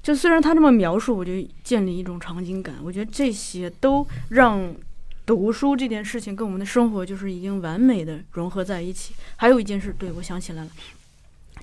[0.00, 1.32] 就虽然他这么描述，我就
[1.64, 2.76] 建立一种场景感。
[2.84, 4.72] 我觉得这些都让
[5.26, 9.12] 读书这件事情跟我们的生活就是已经完美的融合在一起。
[9.34, 10.70] 还有一件事，对我想起来了。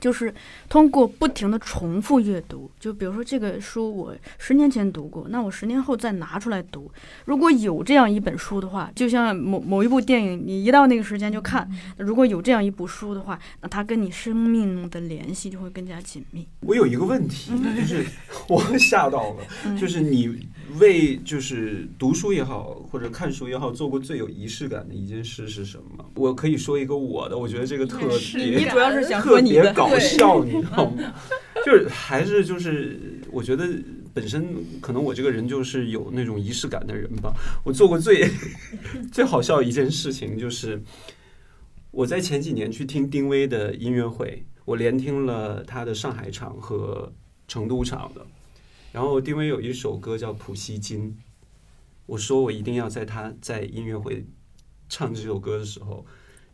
[0.06, 0.32] 就是
[0.70, 6.92] 通过不停的重复阅读，就比如说这个书我十年前读过，那我十年后再拿出来读。
[7.26, 11.68] 如果有这样一本书的话，就像某某一部电影，你一到那个时间就看。
[11.98, 16.48] 如果有这样一部书的话，那它跟你生命的联系就会更加紧密。
[16.60, 18.06] 我有一个问题，就是
[18.48, 20.46] 我 吓到了，就是你
[20.80, 26.06] 为就是读书也好，或者看书也好，做过最有仪式感的一件事是什么？
[26.16, 31.14] 我可以说一个我的，我觉得这个特别你主要是想特别搞笑，你知道吗？
[31.66, 33.00] 就是还是就是，
[33.32, 33.68] 我觉得
[34.14, 34.48] 本身
[34.82, 37.34] 可能我这个人就是有那种仪式感的人吧。
[37.64, 38.30] 我做过最
[39.12, 40.82] 最好笑的一件事情就是，
[41.92, 47.12] 我在前几年去听丁薇的音乐会，我连听了他的上海场和
[47.48, 48.26] 成都场的。
[48.96, 51.10] 然后丁薇有一首歌叫《普希金》，
[52.06, 54.26] 我说我一定要在他在音乐会
[54.88, 56.06] 唱这首歌的时候，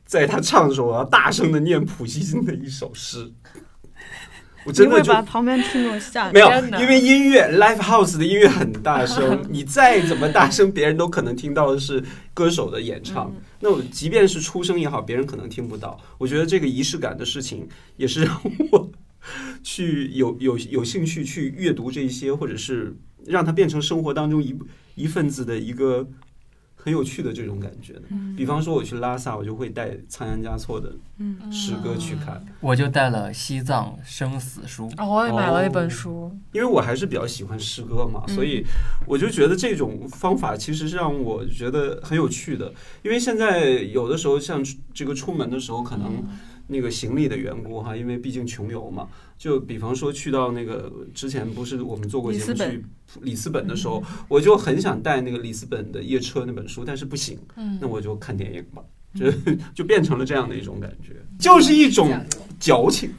[0.07, 3.31] 在他唱的时候，我要大声的念普希金的一首诗。
[4.65, 6.47] 我真的就把旁边听众吓没有
[6.79, 12.03] 因为音乐 live house 的音乐很大声， 你再怎么大声，别人都可能听到的是
[12.33, 13.31] 歌手的演唱。
[13.59, 15.99] 那我即便是出声也好，别人可能听不到。
[16.17, 18.41] 我觉得这个仪式感的事情，也是让
[18.71, 18.91] 我
[19.63, 22.95] 去有有有兴趣去阅读这些，或者是
[23.25, 24.57] 让它变成生活当中一
[24.95, 26.07] 一份子的一个
[26.75, 28.03] 很有趣的这种感觉的。
[28.35, 32.43] 比方说我去拉萨，我就会带仓央嘉措的嗯诗歌去看。
[32.59, 38.65] 我就带了《西藏生死书》，哦，我也买了一本书，因为我还是比较喜欢诗歌嘛，所以
[39.05, 42.73] 我就觉得这种方法其实是让我觉得很有趣的。
[43.03, 46.23] 因为现在有的时候像这个出门的时候，可能
[46.71, 49.07] 那个行李的缘故哈，因为毕竟穷游嘛，
[49.37, 52.71] 就比方说去到那个之前不是我们做过节目里斯本。
[52.71, 52.85] 去
[53.21, 57.77] 里斯本的时候，我就很想带那个里斯本的夜车那本书，但是不行，嗯。
[57.81, 58.81] 那我就看电影吧。
[59.13, 59.29] 就
[59.75, 62.09] 就变成了这样的一种感觉，就是一种
[62.57, 63.11] 矫情。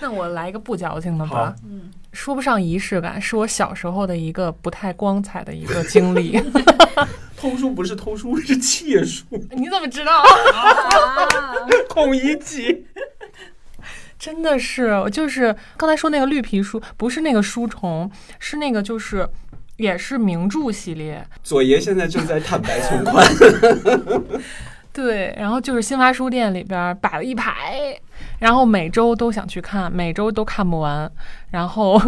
[0.00, 1.82] 那我来一个不矫情的吧，嗯。
[2.12, 6.36] 说不上仪式感，是我小时候的一个不太光彩的一个经历。
[7.40, 9.24] 偷书不是偷书，是窃书。
[9.52, 10.22] 你怎么知道？
[11.88, 12.84] 孔乙己。
[14.18, 19.26] 真的是，就是刚才说那个绿皮书，不是那个书虫，是那个就是
[19.78, 21.26] 也是名著系列。
[21.42, 23.26] 左爷现在正在坦白从宽。
[24.92, 27.98] 对，然后就是新华书店里边摆了一排，
[28.40, 31.10] 然后每周都想去看，每周都看不完，
[31.50, 31.98] 然后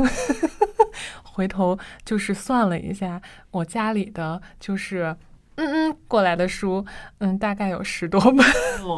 [1.32, 5.16] 回头就是算了一下，我家里的就是
[5.56, 6.84] 嗯嗯过来的书，
[7.18, 8.46] 嗯，大概有十多本。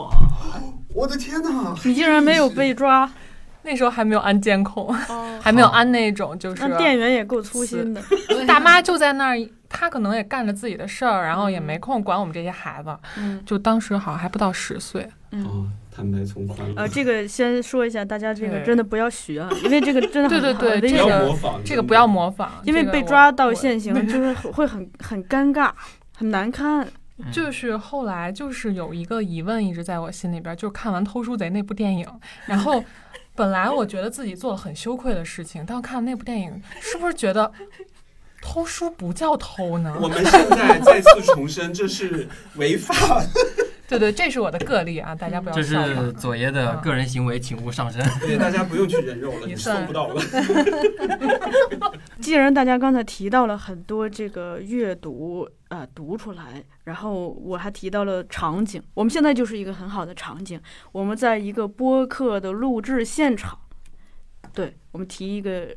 [0.95, 1.75] 我的天哪！
[1.85, 3.11] 你竟然没有被抓，
[3.63, 8.03] 那时候还没有安监控，哦，还没有安那种就是那店员也够粗心的。
[8.47, 12.97] 大妈就在那儿，她可能也干着自己的事儿，然后也没空管我们这些孩子。
[13.17, 16.59] 嗯就当时好像还不到十岁，哦，坦白从宽。
[16.75, 25.71] 呃，这个先说一下，大家这个真的不要学啊， 因为这个真的很对对对这个模仿，这个不要模仿，因为被抓到现行就是会很很尴尬，
[26.17, 26.87] 很难堪。
[27.31, 32.05] 就是后来就是有一个疑问一直在我心里边，就是看完《偷书贼》那部电影，
[32.47, 32.83] 然后
[33.37, 37.53] 本来我觉得自己做了很羞愧的事情，但我看了那部电影，是不是觉得
[38.43, 39.97] 偷书不叫偷呢？
[40.03, 43.23] 我们现在再次重申，这是违法。
[43.99, 46.13] 对对，这是我的个例啊，大家不要这是。
[46.15, 48.03] 左爷的个人行为，请勿上身。
[48.21, 50.23] 对，大家不用去人肉了，你你算收不到了。
[52.21, 60.61] 既然大家刚才提到了很多这个阅读，呃，读出来，然后我还提到了场景，我们现在就是一个很好的场景，
[60.93, 63.59] 我们在一个播客的录制现场，
[64.53, 65.69] 对我们提一个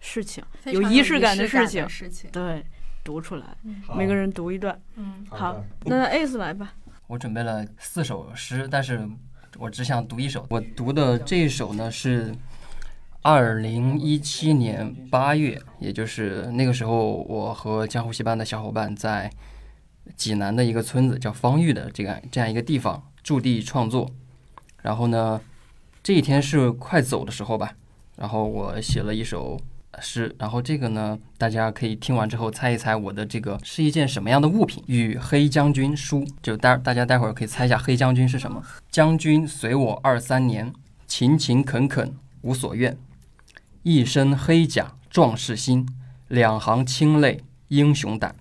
[0.00, 2.30] 事情，有仪式感的事情，事情。
[2.30, 2.64] 对，
[3.02, 3.56] 读出来，
[3.86, 4.78] 好每个人读一段。
[4.96, 6.74] 嗯，好的那 Ace 来吧，
[7.06, 9.06] 我准备了四首诗，但是
[9.58, 10.46] 我只想读一首。
[10.48, 12.34] 我读的这一首呢是
[13.20, 19.30] 二零一七年八月，也就是那个时候，我和江湖戏班的小伙伴在
[20.16, 24.10] 济南的一个村子叫方峪的这个这样一个地方驻地创作。
[24.82, 25.40] 然后呢，
[26.02, 27.74] 这一天是快走的时候吧，
[28.16, 29.60] 然后我写了一首
[30.00, 34.82] 诗，然后这个呢，大家可以听完之后猜一猜我的这个是一件什么样的物品。
[34.86, 38.62] 与黑将军书，就待大家待会儿可以猜一下黑将军是什么。
[38.90, 40.72] 将军随我二三年，
[41.06, 42.96] 勤勤恳恳无所怨，
[43.82, 45.88] 一身黑甲壮士心，
[46.28, 48.34] 两行清泪英雄胆。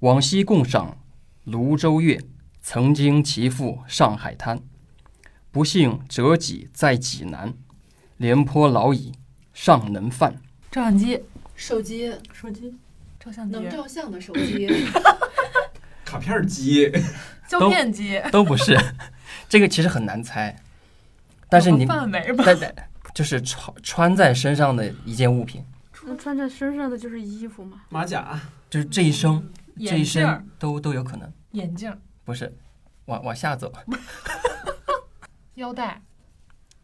[0.00, 0.98] 往昔共赏
[1.44, 2.20] 泸州月，
[2.60, 4.60] 曾经齐赴上海滩。
[5.50, 7.54] 不幸折戟在济南，
[8.18, 9.12] 廉颇老矣
[9.54, 10.42] 尚能饭。
[10.76, 11.24] 照相机，
[11.54, 12.14] 手机。
[12.34, 12.76] 手机。
[13.18, 13.52] 照相机。
[13.54, 14.68] 能，照相的手机，
[16.04, 16.92] 卡片机，
[17.48, 18.78] 胶片机，都不是，
[19.48, 20.54] 这个其实很难猜，
[21.48, 25.64] 但是你范围吧，但但就是穿穿在身上的一件物品，
[26.04, 27.80] 那穿在身上的就是衣服嘛。
[27.88, 28.38] 马甲，
[28.68, 30.34] 就是这一生这一镜儿。
[30.34, 31.90] 生，都都有可能，眼镜，
[32.22, 32.54] 不是。
[33.06, 33.72] 往往下走。
[35.54, 36.02] 腰带，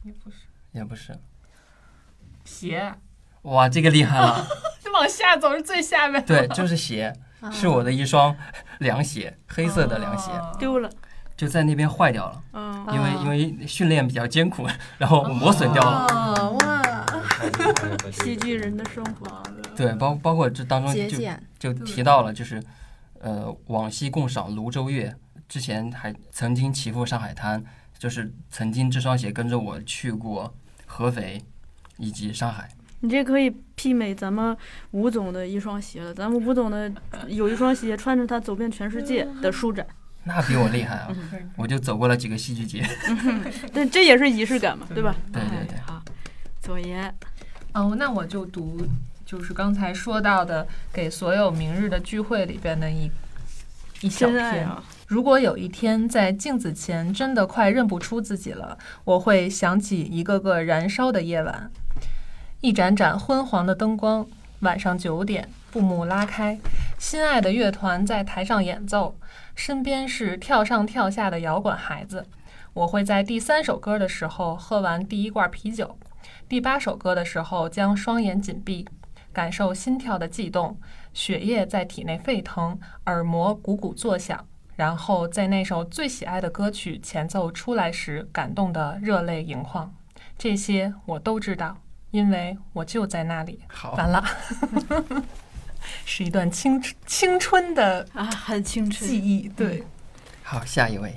[0.03, 0.37] 也不是。
[0.73, 1.15] 也不是。
[2.45, 2.95] 鞋，
[3.43, 4.47] 哇，这个厉害了，
[4.83, 6.25] 就 往往下走是最下面。
[6.25, 7.13] 对，就是鞋，
[7.51, 8.35] 是我的一双
[8.79, 10.89] 凉鞋，黑色的凉鞋，丢了，
[11.37, 12.43] 就在那边坏掉了。
[12.53, 14.65] 嗯，因为因为训练比较艰苦，
[14.99, 16.07] 然后磨损掉了。
[16.09, 16.83] 哦哇，
[18.23, 19.43] 喜剧人的生活，
[19.77, 21.19] 对，包包括这当中就，
[21.59, 22.63] 就提到了，就是
[23.19, 25.13] 呃，往昔共赏泸州月，
[25.49, 27.65] 之前还曾经骑赴上海滩，
[27.99, 30.55] 就是曾经这双鞋跟着我去过
[30.87, 31.43] 合肥
[31.97, 32.69] 以及上海。
[33.03, 34.57] 你这可以媲美咱们
[34.93, 36.15] 吴总的一双鞋了。
[36.15, 36.91] 咱们吴总的
[37.29, 39.85] 有一双鞋，穿着它走遍全世界的舒展，
[40.25, 41.09] 那比我厉害啊！
[41.11, 42.85] 嗯我就走过了几个戏剧节。
[43.75, 45.15] 但，这也是仪式感嘛，对吧？
[45.33, 46.03] 对对对哎好，
[46.61, 47.13] 左岩，
[47.75, 48.87] 哦，那我就读，
[49.27, 53.11] 就是刚才说到的给所有明日的聚会里边的一
[54.01, 54.69] 一小篇。
[55.09, 61.71] 如果有一天在镜子前真的快认不出自己了，我会想起一个个燃烧的夜晚，
[62.63, 64.25] 一盏盏昏黄的灯光。
[64.61, 66.57] 晚上九点，布幕拉开，
[66.97, 69.17] 心爱的乐团在台上演奏，
[69.57, 72.25] 身边是跳上跳下的摇滚孩子。
[72.73, 75.99] 我会在第三首歌的时候喝完第一罐啤酒，
[76.49, 78.89] 第八首歌的时候将双眼紧闭，
[79.33, 80.79] 感受心跳的悸动，
[81.13, 84.47] 血液在体内沸腾，耳膜鼓鼓作响。
[84.77, 89.93] 然后在那首最喜爱的歌曲前奏出来时，感动得热泪盈眶。
[90.39, 91.79] 这些我都知道，
[92.13, 93.59] 因为我就在那里。
[93.67, 94.25] 好，完了，
[96.07, 99.19] 是一段青春青春的啊，很青春记。
[99.19, 99.49] 忆。
[99.49, 99.83] 对，
[100.43, 101.15] 好，下一位。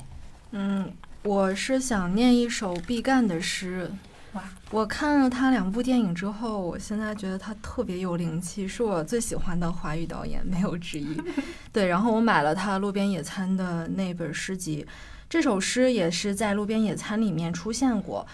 [0.51, 0.91] 嗯，
[1.21, 3.91] 我是想念一首毕赣的诗。
[4.33, 4.43] 哇！
[4.71, 11.21] 我看了他两部电影之后，我现在觉得他特别有灵气，是我最喜欢的华语导演，没有之一。
[11.73, 14.85] 对，然后我买了他《路边野餐》的那本诗集，
[15.29, 18.25] 这首诗也是在《路边野餐》里面出现过。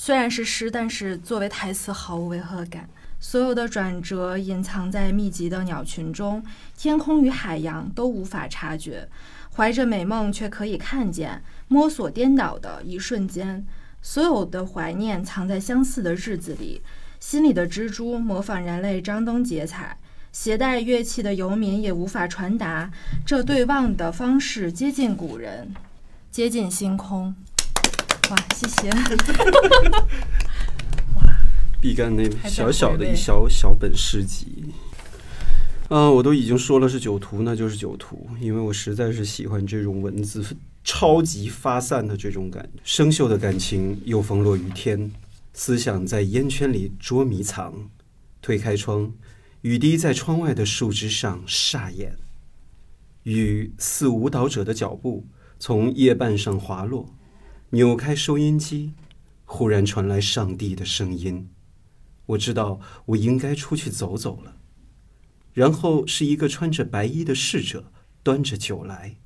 [0.00, 2.88] 虽然是诗，但是作为台词毫无违和感。
[3.18, 6.40] 所有的转折隐藏在密集的鸟群中，
[6.76, 9.08] 天空与海洋都无法察觉。
[9.56, 13.66] 怀着美梦，却可以看见摸索颠倒的一瞬间。
[14.00, 16.80] 所有的怀念藏在相似的日子里，
[17.18, 19.98] 心里的蜘蛛模仿人类张灯结彩。
[20.30, 22.88] 携带乐器的游民也无法传达
[23.26, 25.74] 这对望的方式，接近古人，
[26.30, 27.34] 接近星空。
[28.30, 28.90] 哇，谢谢。
[31.80, 34.74] 毕赣那小小的一小小本诗集，
[35.88, 40.44] 嗯、我都已经说了是酒徒，那就是酒徒，因为我实在是喜欢这种文字
[40.82, 45.10] 超级发散的这种感觉，生锈的感情又风落于天，
[45.52, 47.88] 思想在烟圈里捉迷藏。
[48.40, 49.12] 推开窗，
[49.62, 52.16] 雨滴在窗外的树枝上煞眼，
[53.24, 55.26] 雨似舞蹈者的脚步
[55.58, 57.12] 从叶瓣上滑落，
[57.70, 58.94] 扭开收音机，
[59.44, 61.50] 忽然传来上帝的声音。
[62.24, 64.56] 我知道我应该出去走走了。
[65.52, 67.92] 然后是一个穿着白衣的侍者
[68.22, 69.16] 端着酒来，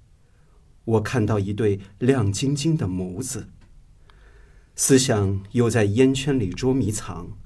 [0.84, 3.48] 我看到一对亮晶晶的眸子。
[4.74, 7.38] 思想又在烟圈里捉迷藏，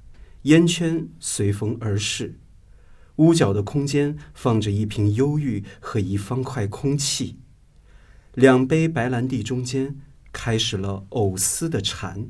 [0.43, 2.39] 烟圈随风而逝。
[3.17, 7.37] 屋角的空间放着一瓶忧郁和一方块空气，
[8.33, 9.99] 两杯白兰地中间
[10.31, 12.27] 开始了藕丝的缠。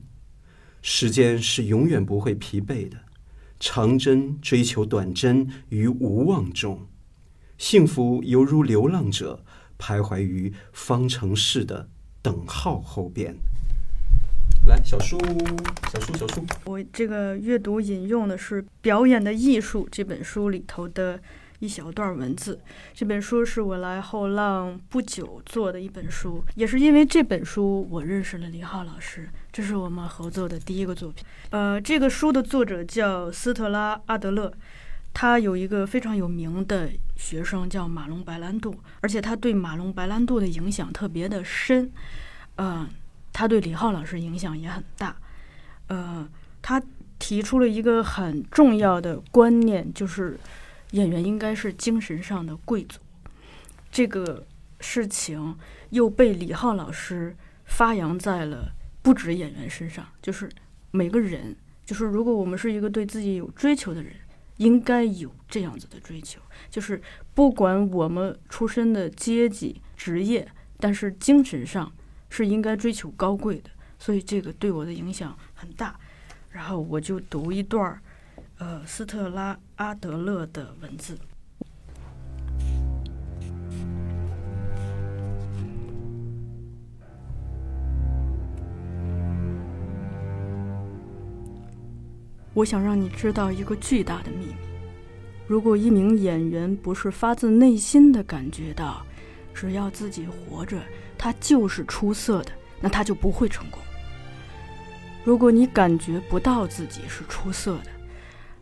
[0.82, 2.98] 时间是永远不会疲惫的。
[3.60, 6.88] 长针追求短针于无望中，
[7.58, 9.44] 幸福犹如流浪者
[9.80, 11.90] 徘徊于方程式的
[12.22, 13.36] 等号后边。
[14.68, 15.18] 来，小树，
[15.92, 21.20] 小树，小树，我这个阅读引用的是《表演的艺术》这本书里头的
[21.60, 22.60] 一小段文字。
[22.94, 31.24] 这本书是我来后浪不久做的一本书，也是因为这本书我认识了李浩老师，这是我们合作的第一个作品。
[31.50, 34.54] 呃，这个书的作者叫斯特拉阿德勒，
[35.14, 41.92] 他有一个非常有名的学生叫马龙白兰度，而且他对马龙白兰度的影响特别的深。
[42.58, 42.88] 嗯、
[43.34, 45.16] 他对李浩老师影响也很大。
[45.88, 46.28] 呃，
[46.62, 46.82] 他
[47.18, 50.40] 提出了一个很重要的观念，就是
[50.92, 53.00] 演员应该是精神上的贵族。
[53.92, 54.46] 这个
[54.80, 55.58] 事情
[55.90, 57.36] 又被李浩老师
[57.66, 60.50] 发扬在了不止演员身上，就是
[60.92, 61.56] 每个人，
[61.86, 64.14] 就是如果我们是一个对自己有追求的人，
[64.58, 67.02] 应该有这样子的追求，就是
[67.34, 70.48] 不管我们出身的阶级、职业，
[70.80, 71.92] 但是精神上
[72.30, 73.70] 是应该追求高贵的。
[74.00, 76.00] 所以这个对我的影响很大。
[76.50, 78.02] 然后我就读一段儿，
[78.60, 81.18] 呃，斯特拉阿德勒的文字。
[92.56, 94.56] 我想让你知道一个巨大的秘密：
[95.46, 99.06] 如果一名演员不是发自内心的感觉到，
[99.54, 100.82] 只要自己活着，
[101.16, 102.52] 他就是出色的，
[102.82, 103.80] 那他就不会成功。
[105.24, 107.92] 如果你感觉不到自己是出色的，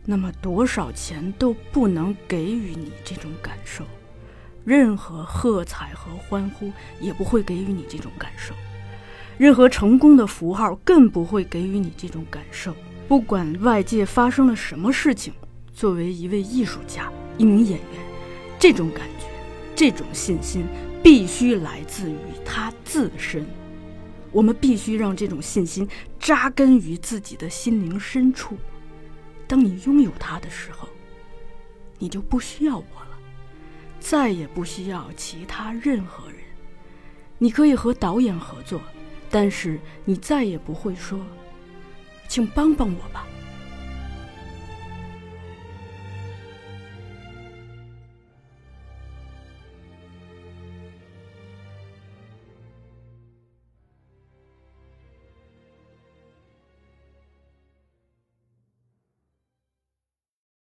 [0.06, 3.84] 那么多少钱都不能给予你这种感受，
[4.64, 8.54] 任何喝彩和欢呼也不会给予你这种感受，
[9.36, 12.74] 任何成功的符号更不会给予你这种感受。
[13.08, 15.34] 不管外界发生了什么事情。
[15.72, 18.00] 作为一位艺术家、一名演员，
[18.58, 19.26] 这种感觉、
[19.74, 20.64] 这种信心
[21.02, 22.16] 必须来自于
[22.46, 23.46] 他自身。
[24.32, 25.86] 我们必须让这种信心
[26.18, 28.56] 扎根于自己的心灵深处。
[29.48, 30.88] 当你拥有它的时候，
[31.98, 33.18] 你就不需要我了，
[34.00, 36.38] 再也不需要其他任何人。
[37.38, 38.80] 你可以和导演合作，
[39.30, 41.20] 但是你再也不会说
[42.28, 43.26] ：“请帮帮我吧。”